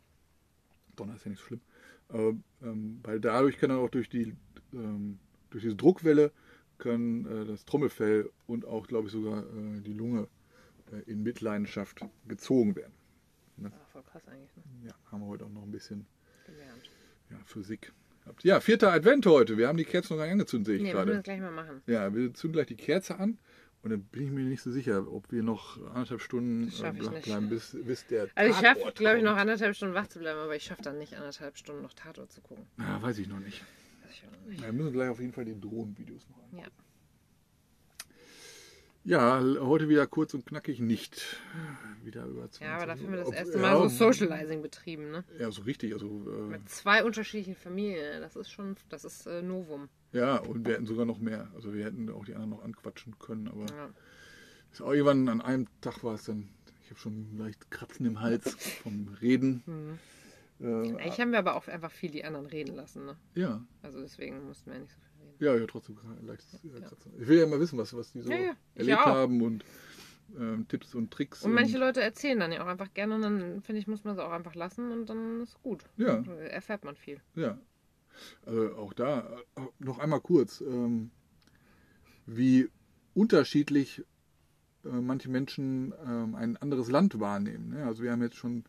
Donner 0.94 1.16
ist 1.16 1.24
ja 1.24 1.30
nicht 1.30 1.40
so 1.40 1.46
schlimm. 1.46 1.60
Aber, 2.08 2.36
ähm, 2.62 3.00
weil 3.02 3.18
dadurch 3.18 3.58
kann 3.58 3.70
dann 3.70 3.80
auch 3.80 3.90
durch 3.90 4.08
die 4.08 4.36
ähm, 4.72 5.18
durch 5.50 5.64
diese 5.64 5.74
Druckwelle 5.74 6.30
können 6.78 7.26
äh, 7.26 7.44
das 7.44 7.64
Trommelfell 7.64 8.30
und 8.46 8.66
auch, 8.66 8.86
glaube 8.86 9.08
ich, 9.08 9.12
sogar 9.12 9.42
äh, 9.42 9.80
die 9.80 9.94
Lunge 9.94 10.28
äh, 10.92 11.10
in 11.10 11.24
Mitleidenschaft 11.24 12.06
gezogen 12.28 12.76
werden. 12.76 12.92
Ah, 13.64 13.70
voll 13.90 14.04
krass 14.04 14.28
eigentlich, 14.28 14.54
ne? 14.54 14.62
Ja, 14.86 14.94
haben 15.10 15.22
wir 15.22 15.26
heute 15.26 15.44
auch 15.44 15.50
noch 15.50 15.64
ein 15.64 15.72
bisschen. 15.72 16.06
Ja, 17.32 17.38
Physik. 17.44 17.92
Ja, 18.42 18.60
vierter 18.60 18.92
Advent 18.92 19.26
heute. 19.26 19.58
Wir 19.58 19.66
haben 19.68 19.76
die 19.76 19.84
Kerzen 19.84 20.12
noch 20.14 20.18
gar 20.18 20.26
nicht 20.26 20.32
angezündet, 20.32 20.66
sehe 20.66 20.76
ich 20.76 20.82
Nee, 20.82 20.88
müssen 20.94 20.98
wir 20.98 21.04
gerade. 21.06 21.16
das 21.16 21.24
gleich 21.24 21.40
mal 21.40 21.50
machen. 21.50 21.82
Ja, 21.86 22.14
wir 22.14 22.32
zünden 22.34 22.52
gleich 22.54 22.66
die 22.68 22.76
Kerze 22.76 23.18
an 23.18 23.38
und 23.82 23.90
dann 23.90 24.02
bin 24.04 24.24
ich 24.26 24.30
mir 24.30 24.44
nicht 24.44 24.62
so 24.62 24.70
sicher, 24.70 25.10
ob 25.12 25.32
wir 25.32 25.42
noch 25.42 25.76
anderthalb 25.88 26.20
Stunden 26.20 26.68
ich 26.68 26.80
wach 26.82 26.92
bleiben, 26.94 27.48
bis, 27.48 27.76
bis 27.84 28.06
der 28.06 28.28
Also 28.36 28.52
ich 28.52 28.64
schaffe, 28.64 28.92
glaube 28.94 29.18
ich, 29.18 29.24
noch 29.24 29.36
anderthalb 29.36 29.74
Stunden 29.74 29.94
wach 29.94 30.06
zu 30.06 30.20
bleiben, 30.20 30.38
aber 30.38 30.54
ich 30.54 30.62
schaffe 30.62 30.82
dann 30.82 30.98
nicht 30.98 31.14
anderthalb 31.16 31.56
Stunden 31.58 31.82
noch 31.82 31.94
Tatort 31.94 32.30
zu 32.30 32.40
gucken. 32.42 32.64
Ja, 32.78 33.02
weiß 33.02 33.18
ich 33.18 33.26
noch 33.28 33.40
nicht. 33.40 33.60
Weiß 34.04 34.12
ich 34.12 34.24
auch 34.28 34.30
noch 34.40 34.46
nicht. 34.46 34.60
Ja, 34.60 34.66
Wir 34.66 34.72
müssen 34.72 34.92
gleich 34.92 35.08
auf 35.08 35.18
jeden 35.20 35.32
Fall 35.32 35.44
die 35.44 35.60
Drohnenvideos 35.60 36.28
noch 36.30 36.38
an. 36.38 36.58
Ja. 36.58 36.66
Ja, 39.04 39.40
heute 39.58 39.88
wieder 39.88 40.06
kurz 40.06 40.32
und 40.32 40.46
knackig 40.46 40.78
nicht. 40.78 41.36
Wieder 42.04 42.24
über 42.26 42.42
20 42.42 42.60
ja, 42.60 42.76
aber 42.76 42.86
dafür 42.86 43.06
haben 43.06 43.12
wir 43.12 43.18
das 43.18 43.28
Ob- 43.28 43.34
erste 43.34 43.54
ja, 43.58 43.62
Mal 43.62 43.88
so 43.88 43.88
Socializing 43.88 44.62
betrieben, 44.62 45.10
ne? 45.10 45.24
Ja, 45.40 45.50
so 45.50 45.62
richtig. 45.62 45.92
Also, 45.92 46.06
äh, 46.06 46.42
Mit 46.52 46.68
zwei 46.68 47.02
unterschiedlichen 47.04 47.56
Familien. 47.56 48.20
Das 48.20 48.36
ist 48.36 48.50
schon, 48.50 48.76
das 48.90 49.04
ist 49.04 49.26
äh, 49.26 49.42
Novum. 49.42 49.88
ja, 50.12 50.36
und 50.36 50.64
wir 50.66 50.74
hätten 50.74 50.86
sogar 50.86 51.04
noch 51.04 51.18
mehr. 51.18 51.50
Also 51.54 51.74
wir 51.74 51.84
hätten 51.84 52.08
auch 52.10 52.24
die 52.24 52.34
anderen 52.34 52.50
noch 52.50 52.62
anquatschen 52.64 53.18
können, 53.18 53.48
aber 53.48 53.66
Ja. 53.74 53.90
ist 54.70 54.80
auch 54.82 54.92
irgendwann 54.92 55.28
an 55.28 55.40
einem 55.40 55.66
Tag 55.80 56.04
war 56.04 56.14
es 56.14 56.24
dann. 56.24 56.48
Ich 56.84 56.90
habe 56.90 57.00
schon 57.00 57.36
leicht 57.38 57.70
Kratzen 57.72 58.06
im 58.06 58.20
Hals 58.20 58.54
vom 58.82 59.08
Reden. 59.20 59.62
Mhm. 59.66 59.98
Äh, 60.60 60.92
Eigentlich 61.00 61.18
haben 61.20 61.32
wir 61.32 61.40
aber 61.40 61.56
auch 61.56 61.66
einfach 61.66 61.90
viel 61.90 62.10
die 62.12 62.24
anderen 62.24 62.46
reden 62.46 62.76
lassen, 62.76 63.04
ne? 63.06 63.16
ja, 63.34 63.64
Also 63.82 64.00
deswegen 64.00 64.44
mussten 64.46 64.66
wir 64.70 64.74
ja 64.74 64.80
nicht 64.82 64.92
so 64.92 65.00
viel. 65.00 65.11
Ja, 65.42 65.56
ja, 65.56 65.66
trotzdem 65.66 65.98
leicht 66.22 66.46
äh, 66.64 66.80
Kratzen. 66.80 67.12
Ich 67.18 67.26
will 67.26 67.38
ja 67.38 67.46
mal 67.46 67.58
wissen, 67.58 67.78
was, 67.78 67.94
was 67.96 68.12
die 68.12 68.20
so 68.20 68.30
Ja, 68.30 68.38
ja, 68.38 68.56
erlebt 68.74 68.98
auch. 69.00 69.06
haben 69.06 69.42
und 69.42 69.64
ähm, 70.38 70.66
Tipps 70.68 70.94
und 70.94 71.10
Tricks. 71.10 71.42
Und 71.42 71.52
manche 71.52 71.78
Leute 71.78 72.00
erzählen 72.00 72.38
dann 72.38 72.52
ja 72.52 72.62
auch 72.62 72.68
einfach 72.68 72.94
gerne 72.94 73.16
und 73.16 73.22
dann 73.22 73.60
finde 73.62 73.80
ich, 73.80 73.86
muss 73.88 74.04
man 74.04 74.14
es 74.14 74.20
auch 74.20 74.30
einfach 74.30 74.54
lassen 74.54 74.92
und 74.92 75.06
dann 75.10 75.42
ist 75.42 75.60
gut. 75.62 75.84
Ja. 75.96 76.20
Dann 76.20 76.38
erfährt 76.38 76.84
man 76.84 76.96
viel. 76.96 77.20
Ja. 77.34 77.58
Also 78.46 78.76
auch 78.76 78.92
da 78.92 79.40
äh, 79.56 79.60
noch 79.78 79.98
einmal 79.98 80.20
kurz, 80.20 80.60
ähm, 80.60 81.10
wie 82.26 82.68
unterschiedlich 83.14 84.04
äh, 84.84 84.88
manche 84.88 85.28
Menschen 85.28 85.92
ähm, 86.06 86.34
ein 86.36 86.56
anderes 86.56 86.88
Land 86.88 87.18
wahrnehmen. 87.18 87.70
Ne? 87.70 87.84
Also 87.84 88.04
wir 88.04 88.12
haben 88.12 88.22
jetzt 88.22 88.36
schon 88.36 88.64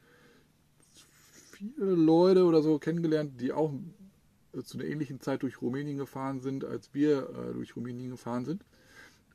viele 1.51 1.93
Leute 1.93 2.45
oder 2.45 2.61
so 2.61 2.79
kennengelernt, 2.79 3.39
die 3.39 3.53
auch 3.53 3.73
zu 4.61 4.77
einer 4.77 4.87
ähnlichen 4.87 5.19
Zeit 5.19 5.43
durch 5.43 5.61
Rumänien 5.61 5.97
gefahren 5.97 6.39
sind, 6.39 6.63
als 6.63 6.93
wir 6.93 7.29
äh, 7.29 7.53
durch 7.53 7.75
Rumänien 7.75 8.11
gefahren 8.11 8.45
sind. 8.45 8.63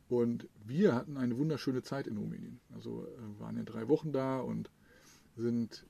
Und 0.09 0.49
wir 0.65 0.95
hatten 0.95 1.17
eine 1.17 1.37
wunderschöne 1.37 1.83
Zeit 1.83 2.07
in 2.07 2.17
Rumänien. 2.17 2.61
Also 2.75 3.07
äh, 3.07 3.41
waren 3.41 3.57
ja 3.57 3.65
drei 3.65 3.89
Wochen 3.89 4.13
da 4.13 4.41
und 4.41 4.71
sind 5.37 5.85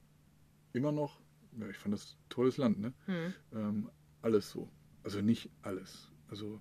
immer 0.73 0.93
noch, 0.93 1.21
ja, 1.59 1.69
ich 1.69 1.77
fand 1.77 1.95
das 1.95 2.17
tolles 2.29 2.57
Land, 2.57 2.81
ne? 2.81 2.93
Hm. 3.07 3.35
ähm, 3.55 3.91
alles 4.23 4.51
so. 4.51 4.69
Also 5.03 5.21
nicht 5.21 5.51
alles. 5.63 6.11
Also 6.29 6.61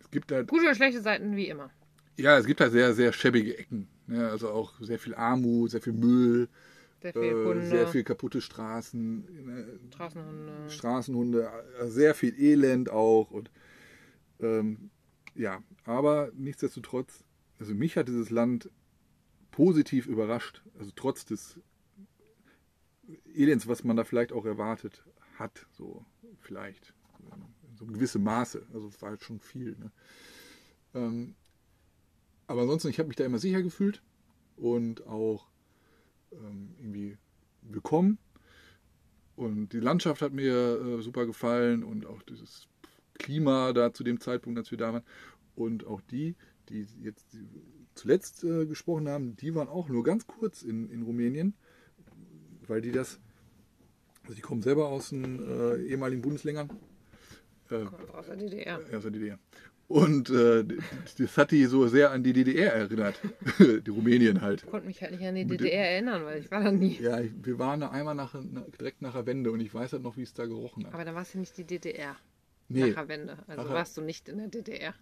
es 0.00 0.10
gibt 0.10 0.32
halt, 0.32 0.48
Gute 0.48 0.64
oder 0.64 0.74
schlechte 0.74 1.00
Seiten 1.00 1.36
wie 1.36 1.48
immer. 1.48 1.70
ja, 2.16 2.38
es 2.38 2.46
gibt 2.46 2.60
halt 2.60 2.72
sehr, 2.72 2.92
sehr 2.94 3.12
schäbige 3.12 3.56
Ecken. 3.56 3.88
Ne? 4.06 4.28
Also 4.28 4.50
auch 4.50 4.74
sehr 4.80 4.98
viel 4.98 5.14
Armut, 5.14 5.70
sehr 5.70 5.80
viel 5.80 5.92
Müll, 5.92 6.48
Sehr 7.04 7.12
viel 7.12 7.22
äh, 7.22 7.44
Hunde, 7.44 7.66
sehr 7.66 7.86
viel 7.86 8.02
kaputte 8.02 8.40
Straßen, 8.40 9.44
ne? 9.44 9.78
Straßenhunde. 9.90 10.70
Straßenhunde, 10.70 11.52
sehr 11.82 12.14
viel 12.14 12.34
Elend 12.40 12.88
auch. 12.88 13.30
Und 13.30 13.50
ähm, 14.40 14.90
ja, 15.34 15.62
aber 15.84 16.32
nichtsdestotrotz, 16.34 17.22
also 17.58 17.74
mich 17.74 17.98
hat 17.98 18.08
dieses 18.08 18.30
Land 18.30 18.70
positiv 19.50 20.06
überrascht. 20.06 20.62
Also 20.78 20.92
trotz 20.96 21.26
des 21.26 21.60
Elends, 23.34 23.68
was 23.68 23.84
man 23.84 23.96
da 23.98 24.04
vielleicht 24.04 24.32
auch 24.32 24.46
erwartet 24.46 25.04
hat, 25.38 25.66
so 25.72 26.06
vielleicht. 26.40 26.94
In 27.68 27.76
so 27.76 27.84
einem 27.84 27.92
gewissen 27.92 28.22
Maße. 28.22 28.66
Also 28.72 28.88
es 28.88 29.02
war 29.02 29.10
halt 29.10 29.22
schon 29.22 29.40
viel. 29.40 29.76
Ne? 29.78 29.92
Ähm, 30.94 31.34
aber 32.46 32.62
ansonsten, 32.62 32.88
ich 32.88 32.98
habe 32.98 33.08
mich 33.08 33.16
da 33.16 33.26
immer 33.26 33.38
sicher 33.38 33.62
gefühlt 33.62 34.02
und 34.56 35.06
auch 35.06 35.48
irgendwie 36.78 37.16
willkommen. 37.62 38.18
Und 39.36 39.72
die 39.72 39.80
Landschaft 39.80 40.22
hat 40.22 40.32
mir 40.32 40.54
äh, 40.54 41.02
super 41.02 41.26
gefallen 41.26 41.82
und 41.82 42.06
auch 42.06 42.22
dieses 42.22 42.68
Klima 43.14 43.72
da 43.72 43.92
zu 43.92 44.04
dem 44.04 44.20
Zeitpunkt, 44.20 44.58
als 44.58 44.70
wir 44.70 44.78
da 44.78 44.92
waren. 44.92 45.02
Und 45.56 45.86
auch 45.86 46.00
die, 46.00 46.36
die 46.68 46.86
jetzt 47.00 47.36
zuletzt 47.94 48.44
äh, 48.44 48.66
gesprochen 48.66 49.08
haben, 49.08 49.36
die 49.36 49.54
waren 49.54 49.68
auch 49.68 49.88
nur 49.88 50.04
ganz 50.04 50.26
kurz 50.26 50.62
in, 50.62 50.88
in 50.90 51.02
Rumänien, 51.02 51.54
weil 52.66 52.80
die 52.80 52.92
das, 52.92 53.20
also 54.22 54.34
die 54.34 54.40
kommen 54.40 54.62
selber 54.62 54.88
aus 54.88 55.10
den 55.10 55.40
äh, 55.40 55.82
ehemaligen 55.82 56.22
Bundesländern. 56.22 56.70
Äh, 57.70 57.84
Aus 58.12 58.26
der 58.26 58.36
DDR. 58.36 58.80
aus 58.94 59.02
der 59.02 59.10
DDR. 59.10 59.38
Und 59.86 60.30
äh, 60.30 60.64
das 61.18 61.36
hat 61.36 61.50
die 61.50 61.66
so 61.66 61.86
sehr 61.88 62.10
an 62.10 62.22
die 62.22 62.32
DDR 62.32 62.72
erinnert. 62.72 63.20
die 63.58 63.90
Rumänien 63.90 64.40
halt. 64.40 64.62
Ich 64.62 64.70
konnte 64.70 64.86
mich 64.86 65.02
halt 65.02 65.12
nicht 65.12 65.24
an 65.24 65.34
die 65.34 65.46
DDR 65.46 65.90
erinnern, 65.92 66.24
weil 66.24 66.40
ich 66.40 66.50
war 66.50 66.62
da 66.64 66.72
nie. 66.72 66.98
Ja, 67.00 67.20
wir 67.42 67.58
waren 67.58 67.80
da 67.80 67.90
einmal 67.90 68.14
nach, 68.14 68.34
direkt 68.78 69.02
nach 69.02 69.12
der 69.12 69.26
Wende 69.26 69.52
und 69.52 69.60
ich 69.60 69.72
weiß 69.74 69.92
halt 69.92 70.02
noch, 70.02 70.16
wie 70.16 70.22
es 70.22 70.32
da 70.32 70.46
gerochen 70.46 70.86
hat. 70.86 70.94
Aber 70.94 71.04
dann 71.04 71.14
war 71.14 71.22
es 71.22 71.34
ja 71.34 71.40
nicht 71.40 71.56
die 71.58 71.64
DDR. 71.64 72.16
Nee, 72.68 72.88
Nach 72.88 72.94
der 72.94 73.08
Wende. 73.08 73.38
Also 73.46 73.62
Nachher- 73.62 73.74
warst 73.74 73.96
du 73.96 74.00
nicht 74.00 74.28
in 74.28 74.38
der 74.38 74.48
DDR. 74.48 74.94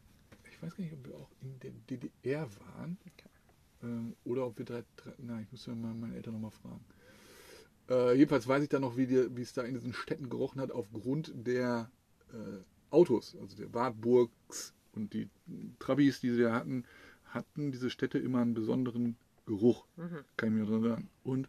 ich 0.51 0.61
weiß 0.63 0.75
gar 0.77 0.83
nicht, 0.85 0.93
ob 0.95 1.07
wir 1.07 1.15
auch 1.15 1.31
in 1.43 1.59
der 1.61 1.71
DDR 1.89 2.49
waren. 2.75 2.99
Ähm, 3.85 4.15
oder 4.25 4.47
ob 4.47 4.59
wir 4.59 4.65
drei, 4.65 4.83
drei 4.97 5.13
nein, 5.19 5.43
ich 5.47 5.53
muss 5.53 5.67
ja 5.67 5.75
mal 5.75 5.95
meine 5.95 6.17
Eltern 6.17 6.35
nochmal 6.35 6.51
fragen. 6.51 6.85
Äh, 7.89 8.15
jedenfalls 8.17 8.47
weiß 8.47 8.63
ich 8.63 8.69
dann 8.69 8.83
noch, 8.83 8.97
wie 8.97 9.05
es 9.43 9.53
da 9.53 9.63
in 9.63 9.75
diesen 9.75 9.93
Städten 9.93 10.29
gerochen 10.29 10.61
hat, 10.61 10.71
aufgrund 10.73 11.33
der 11.35 11.91
äh, 12.33 12.63
Autos, 12.93 13.37
also 13.41 13.57
der 13.57 13.73
Wartburgs 13.73 14.75
und 14.93 15.13
die 15.15 15.29
Trabis, 15.79 16.21
die 16.21 16.31
sie 16.31 16.43
da 16.43 16.53
hatten, 16.53 16.85
hatten 17.25 17.73
diese 17.73 17.91
Städte 17.91 18.19
immer 18.19 18.41
einen 18.41 18.55
besonderen 18.55 19.17
Geruch. 19.47 19.87
Kann 20.37 20.49
ich 20.49 20.69
mir 20.69 20.73
erinnern. 20.73 21.09
Und 21.25 21.49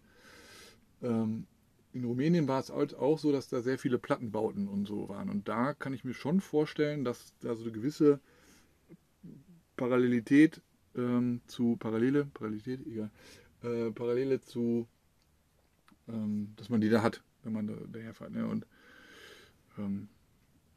ähm, 1.02 1.46
in 1.92 2.06
Rumänien 2.06 2.48
war 2.48 2.60
es 2.60 2.72
auch 2.72 3.20
so, 3.20 3.32
dass 3.32 3.50
da 3.50 3.62
sehr 3.62 3.78
viele 3.78 4.00
Plattenbauten 4.00 4.68
und 4.68 4.88
so 4.88 5.10
waren. 5.10 5.30
Und 5.30 5.48
da 5.48 5.74
kann 5.74 5.94
ich 5.94 6.04
mir 6.04 6.14
schon 6.14 6.42
vorstellen, 6.42 7.04
dass 7.04 7.34
da 7.42 7.56
so 7.56 7.64
eine 7.64 7.72
gewisse 7.72 8.20
Parallelität 9.76 10.62
ähm, 10.96 11.42
zu 11.48 11.76
Parallele, 11.78 12.26
Parallelität, 12.34 12.86
egal, 12.88 13.12
äh, 13.62 13.92
Parallele 13.92 14.42
zu, 14.42 14.88
ähm, 16.08 16.54
dass 16.56 16.70
man 16.70 16.82
die 16.82 16.90
da 16.90 17.04
hat, 17.04 17.22
wenn 17.44 17.54
man 17.54 17.68
da, 17.68 17.76
daherfährt. 17.92 18.32
Ne? 18.32 18.48
Und 18.48 18.66
ähm, 19.78 20.08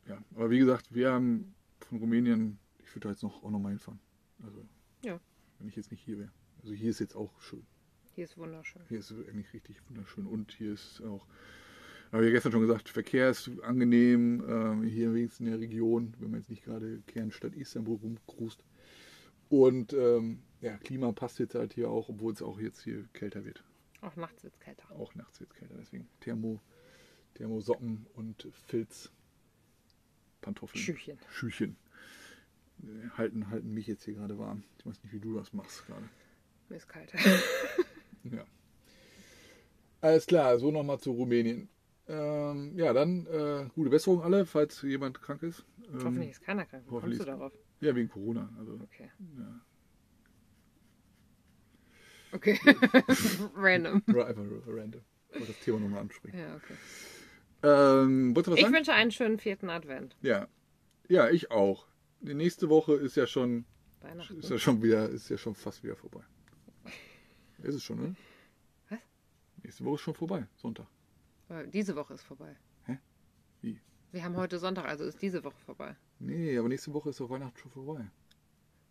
ja, 0.08 0.22
aber 0.34 0.50
wie 0.50 0.58
gesagt, 0.58 0.94
wir 0.94 1.12
haben 1.12 1.54
von 1.80 1.98
Rumänien, 1.98 2.58
ich 2.78 2.90
würde 2.94 3.08
da 3.08 3.10
jetzt 3.10 3.22
noch 3.22 3.42
auch 3.42 3.50
noch 3.50 3.58
mal 3.58 3.70
hinfahren. 3.70 4.00
Also 4.42 4.64
Ja. 5.04 5.20
wenn 5.58 5.68
ich 5.68 5.76
jetzt 5.76 5.90
nicht 5.90 6.02
hier 6.02 6.18
wäre. 6.18 6.32
Also 6.62 6.72
hier 6.74 6.90
ist 6.90 7.00
jetzt 7.00 7.14
auch 7.16 7.40
schön. 7.40 7.66
Hier 8.14 8.24
ist 8.24 8.36
wunderschön. 8.38 8.82
Hier 8.88 8.98
ist 8.98 9.12
eigentlich 9.12 9.52
richtig 9.52 9.80
wunderschön 9.88 10.26
und 10.26 10.52
hier 10.52 10.72
ist 10.72 11.02
auch, 11.02 11.26
habe 12.12 12.22
ich 12.24 12.28
ja 12.28 12.34
gestern 12.34 12.52
schon 12.52 12.62
gesagt, 12.62 12.88
Verkehr 12.88 13.30
ist 13.30 13.50
angenehm, 13.62 14.42
ähm, 14.48 14.82
hier 14.84 15.12
wenigstens 15.12 15.40
in 15.40 15.52
der 15.52 15.60
Region, 15.60 16.14
wenn 16.18 16.30
man 16.30 16.40
jetzt 16.40 16.48
nicht 16.50 16.64
gerade 16.64 17.02
Kernstadt 17.06 17.54
Istanbul 17.54 17.96
rumcruist. 17.96 18.64
Und 19.48 19.92
ähm, 19.92 20.42
ja, 20.60 20.76
Klima 20.78 21.12
passt 21.12 21.38
jetzt 21.38 21.54
halt 21.54 21.74
hier 21.74 21.90
auch, 21.90 22.08
obwohl 22.08 22.32
es 22.32 22.42
auch 22.42 22.58
jetzt 22.58 22.82
hier 22.82 23.04
kälter 23.12 23.44
wird. 23.44 23.62
Auch 24.00 24.16
nachts 24.16 24.42
wird 24.42 24.54
es 24.54 24.60
kälter. 24.60 24.90
Auch 24.92 25.14
nachts 25.14 25.38
wird 25.40 25.50
es 25.52 25.56
kälter, 25.56 25.74
deswegen 25.78 26.08
Thermo, 26.20 26.60
Thermosocken 27.34 28.06
und 28.14 28.48
Filz, 28.66 29.12
Pantoffeln, 30.46 30.80
Schüchen. 30.80 31.18
Schüchen. 31.28 31.76
Äh, 32.84 33.08
Halten, 33.18 33.50
halten 33.50 33.74
mich 33.74 33.88
jetzt 33.88 34.04
hier 34.04 34.14
gerade 34.14 34.38
warm. 34.38 34.62
Ich 34.78 34.86
weiß 34.86 35.02
nicht, 35.02 35.12
wie 35.12 35.18
du 35.18 35.34
das 35.34 35.52
machst 35.52 35.84
gerade. 35.86 36.08
Mir 36.68 36.76
ist 36.76 36.88
kalt. 36.88 37.12
Ja. 38.24 38.44
Alles 40.00 40.26
klar, 40.26 40.56
so 40.58 40.70
nochmal 40.70 40.98
zu 41.00 41.10
Rumänien. 41.12 41.68
Ähm, 42.08 42.76
ja, 42.76 42.92
dann 42.92 43.26
äh, 43.26 43.68
gute 43.74 43.90
Besserung 43.90 44.22
alle, 44.22 44.46
falls 44.46 44.82
jemand 44.82 45.20
krank 45.20 45.42
ist. 45.42 45.64
Ähm, 45.92 46.04
Hoffentlich 46.04 46.30
ist 46.30 46.42
keiner 46.42 46.64
krank. 46.64 46.84
Wie 46.86 46.90
kommst 47.00 47.20
du 47.20 47.24
darauf? 47.24 47.52
Ja, 47.80 47.94
wegen 47.96 48.08
Corona. 48.08 48.48
Also, 48.58 48.78
Okay. 48.84 49.10
ja. 49.38 49.60
Okay. 52.32 52.58
Random. 53.56 54.02
Einfach 54.06 54.44
random. 54.66 55.02
Ich 55.30 55.40
wollte 55.40 55.52
das 55.52 55.60
Thema 55.60 55.80
nochmal 55.80 56.00
ansprechen. 56.02 56.38
Ja, 56.38 56.54
okay. 56.56 56.74
Ähm, 57.62 58.34
Ich 58.36 58.44
sagen? 58.60 58.74
wünsche 58.74 58.92
einen 58.92 59.10
schönen 59.10 59.38
vierten 59.38 59.70
Advent. 59.70 60.16
Ja. 60.22 60.48
Ja, 61.08 61.30
ich 61.30 61.50
auch. 61.50 61.86
Die 62.20 62.34
nächste 62.34 62.68
Woche 62.68 62.94
ist 62.94 63.16
ja 63.16 63.26
schon, 63.26 63.64
Weihnachten. 64.00 64.38
ist 64.38 64.50
ja 64.50 64.58
schon 64.58 64.82
wieder, 64.82 65.08
ist 65.08 65.28
ja 65.28 65.38
schon 65.38 65.54
fast 65.54 65.82
wieder 65.84 65.96
vorbei. 65.96 66.22
Ist 67.62 67.74
es 67.74 67.82
schon, 67.84 68.00
ne? 68.00 68.16
Was? 68.90 68.98
Nächste 69.62 69.84
Woche 69.84 69.94
ist 69.96 70.00
schon 70.02 70.14
vorbei, 70.14 70.46
Sonntag. 70.56 70.86
Weil 71.48 71.66
Diese 71.68 71.94
Woche 71.96 72.14
ist 72.14 72.22
vorbei. 72.22 72.56
Hä? 72.84 72.98
Wie? 73.62 73.80
Wir 74.12 74.24
haben 74.24 74.36
heute 74.36 74.58
Sonntag, 74.58 74.86
also 74.86 75.04
ist 75.04 75.20
diese 75.22 75.42
Woche 75.44 75.58
vorbei. 75.64 75.96
Nee, 76.18 76.56
aber 76.58 76.68
nächste 76.68 76.92
Woche 76.92 77.10
ist 77.10 77.20
doch 77.20 77.30
Weihnachten 77.30 77.58
schon 77.58 77.70
vorbei. 77.70 78.04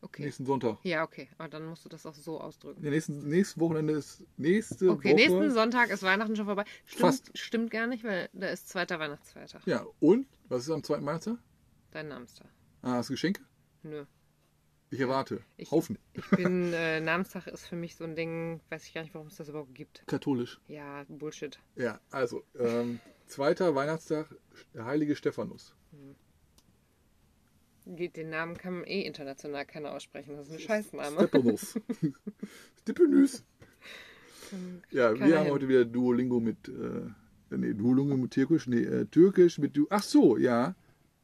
Okay. 0.01 0.23
Nächsten 0.23 0.45
Sonntag. 0.45 0.77
Ja, 0.83 1.03
okay. 1.03 1.29
Aber 1.37 1.49
dann 1.49 1.65
musst 1.65 1.83
du 1.83 1.89
das 1.89 2.05
auch 2.05 2.13
so 2.13 2.39
ausdrücken. 2.39 2.81
Nee, 2.83 2.91
nächsten, 2.91 3.27
nächstes 3.27 3.59
Wochenende 3.59 3.93
ist 3.93 4.23
nächste 4.37 4.89
Okay, 4.91 5.09
Woche. 5.09 5.15
nächsten 5.15 5.51
Sonntag 5.51 5.89
ist 5.89 6.03
Weihnachten 6.03 6.35
schon 6.35 6.45
vorbei. 6.45 6.63
Stimmt, 6.85 7.01
Fast. 7.01 7.37
stimmt 7.37 7.71
gar 7.71 7.87
nicht, 7.87 8.03
weil 8.03 8.29
da 8.33 8.47
ist 8.49 8.69
zweiter 8.69 8.99
Weihnachtsfeiertag. 8.99 9.65
Ja, 9.65 9.85
und? 9.99 10.27
Was 10.47 10.63
ist 10.63 10.69
am 10.69 10.83
zweiten 10.83 11.05
Weihnachtstag? 11.05 11.37
Dein 11.91 12.07
Namenstag. 12.09 12.47
Ah, 12.83 12.93
hast 12.97 13.09
du 13.09 13.13
Geschenke? 13.13 13.41
Nö. 13.83 14.05
Ich 14.91 14.99
erwarte. 14.99 15.41
Ich- 15.57 15.71
Haufen. 15.71 15.97
Ich 16.13 16.29
bin, 16.29 16.71
äh, 16.73 16.99
Namenstag 17.01 17.47
ist 17.47 17.65
für 17.65 17.75
mich 17.75 17.95
so 17.95 18.03
ein 18.03 18.15
Ding, 18.15 18.61
weiß 18.69 18.85
ich 18.85 18.93
gar 18.93 19.01
nicht, 19.01 19.15
warum 19.15 19.27
es 19.27 19.35
das 19.37 19.49
überhaupt 19.49 19.73
gibt. 19.73 20.03
Katholisch. 20.05 20.59
Ja, 20.67 21.03
Bullshit. 21.09 21.57
Ja, 21.75 21.99
also, 22.11 22.43
ähm, 22.59 22.99
zweiter 23.25 23.73
Weihnachtstag, 23.73 24.27
der 24.75 24.85
heilige 24.85 25.15
Stephanus. 25.15 25.73
Geht- 27.85 28.15
Den 28.17 28.29
Namen 28.29 28.57
kann 28.57 28.73
man 28.75 28.83
eh 28.85 29.01
international 29.01 29.65
keiner 29.65 29.91
aussprechen. 29.93 30.35
Das 30.37 30.47
ist 30.47 30.53
ein 30.53 30.59
Scheißname. 30.59 31.17
Stephanus. 31.17 31.79
Stephanus. 32.81 33.43
Ja, 34.91 35.11
wir 35.13 35.19
Keiner 35.19 35.37
haben 35.37 35.43
hin. 35.45 35.53
heute 35.53 35.67
wieder 35.67 35.85
Duolingo 35.85 36.39
mit, 36.39 36.67
äh, 36.69 37.55
nee, 37.55 37.73
Duolingo 37.73 38.15
mit 38.15 38.31
Türkisch, 38.31 38.67
nee, 38.67 38.81
äh, 38.83 39.05
Türkisch 39.05 39.57
mit, 39.57 39.75
du 39.75 39.87
ach 39.89 40.03
so, 40.03 40.37
ja, 40.37 40.75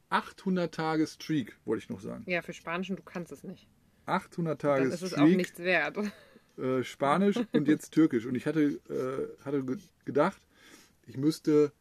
800 0.09 0.73
Tage 0.73 1.07
Streak, 1.07 1.55
wollte 1.65 1.83
ich 1.83 1.89
noch 1.89 2.01
sagen. 2.01 2.23
Ja, 2.27 2.41
für 2.41 2.53
Spanisch 2.53 2.89
und 2.89 2.97
du 2.99 3.03
kannst 3.03 3.31
es 3.31 3.43
nicht. 3.43 3.67
800 4.07 4.59
Tage 4.59 4.83
Dann 4.85 4.91
ist 4.91 5.01
es 5.03 5.13
auch 5.13 5.17
Streak. 5.19 5.37
nichts 5.37 5.59
wert. 5.59 5.97
äh, 6.57 6.83
Spanisch 6.83 7.37
und 7.53 7.67
jetzt 7.67 7.91
Türkisch. 7.91 8.25
Und 8.25 8.35
ich 8.35 8.45
hatte, 8.45 8.61
äh, 8.89 9.43
hatte 9.45 9.63
ge- 9.63 9.77
gedacht, 10.05 10.41
ich 11.05 11.15
müsste 11.17 11.71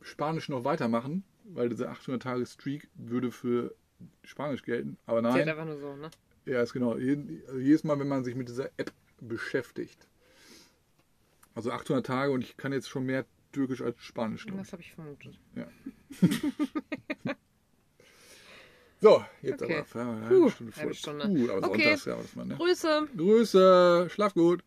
Spanisch 0.00 0.48
noch 0.48 0.64
weitermachen, 0.64 1.24
weil 1.44 1.68
diese 1.68 1.88
800 1.90 2.22
Tage 2.22 2.46
Streak 2.46 2.88
würde 2.94 3.30
für 3.32 3.74
Spanisch 4.24 4.62
gelten. 4.62 4.96
Aber 5.06 5.22
Zählt 5.22 5.34
nein, 5.34 5.48
einfach 5.48 5.64
nur 5.64 5.78
so, 5.78 5.96
ne? 5.96 6.10
ja, 6.44 6.62
ist 6.62 6.72
genau. 6.72 6.92
Also 6.92 7.58
jedes 7.58 7.84
Mal, 7.84 7.98
wenn 7.98 8.08
man 8.08 8.24
sich 8.24 8.34
mit 8.34 8.48
dieser 8.48 8.70
App 8.76 8.92
beschäftigt. 9.20 10.08
Also 11.54 11.70
800 11.70 12.04
Tage 12.04 12.32
und 12.32 12.42
ich 12.42 12.56
kann 12.56 12.72
jetzt 12.72 12.88
schon 12.88 13.06
mehr 13.06 13.24
Türkisch 13.52 13.80
als 13.80 14.00
Spanisch. 14.02 14.44
Das 14.46 14.72
habe 14.72 14.82
ich 14.82 14.92
vermutet. 14.92 15.38
Ja. 15.54 15.66
so, 19.00 19.24
jetzt 19.40 19.62
Okay. 19.62 19.84
aber. 19.92 20.00
Ja, 20.00 20.12
eine 20.16 20.28
Puh, 20.28 20.50
Stunde 20.50 20.76
halbe. 20.76 20.94
Stunde. 20.94 21.26
Puh, 21.28 21.50
aber 21.50 21.66
Okay. 21.68 21.82
sonntags, 21.82 22.04
ja, 22.04 22.18
was 22.18 22.36
man, 22.36 22.48
ne? 22.48 22.56
Grüße! 22.56 23.08
Grüße, 23.16 24.08
schlaf 24.10 24.34
gut. 24.34 24.62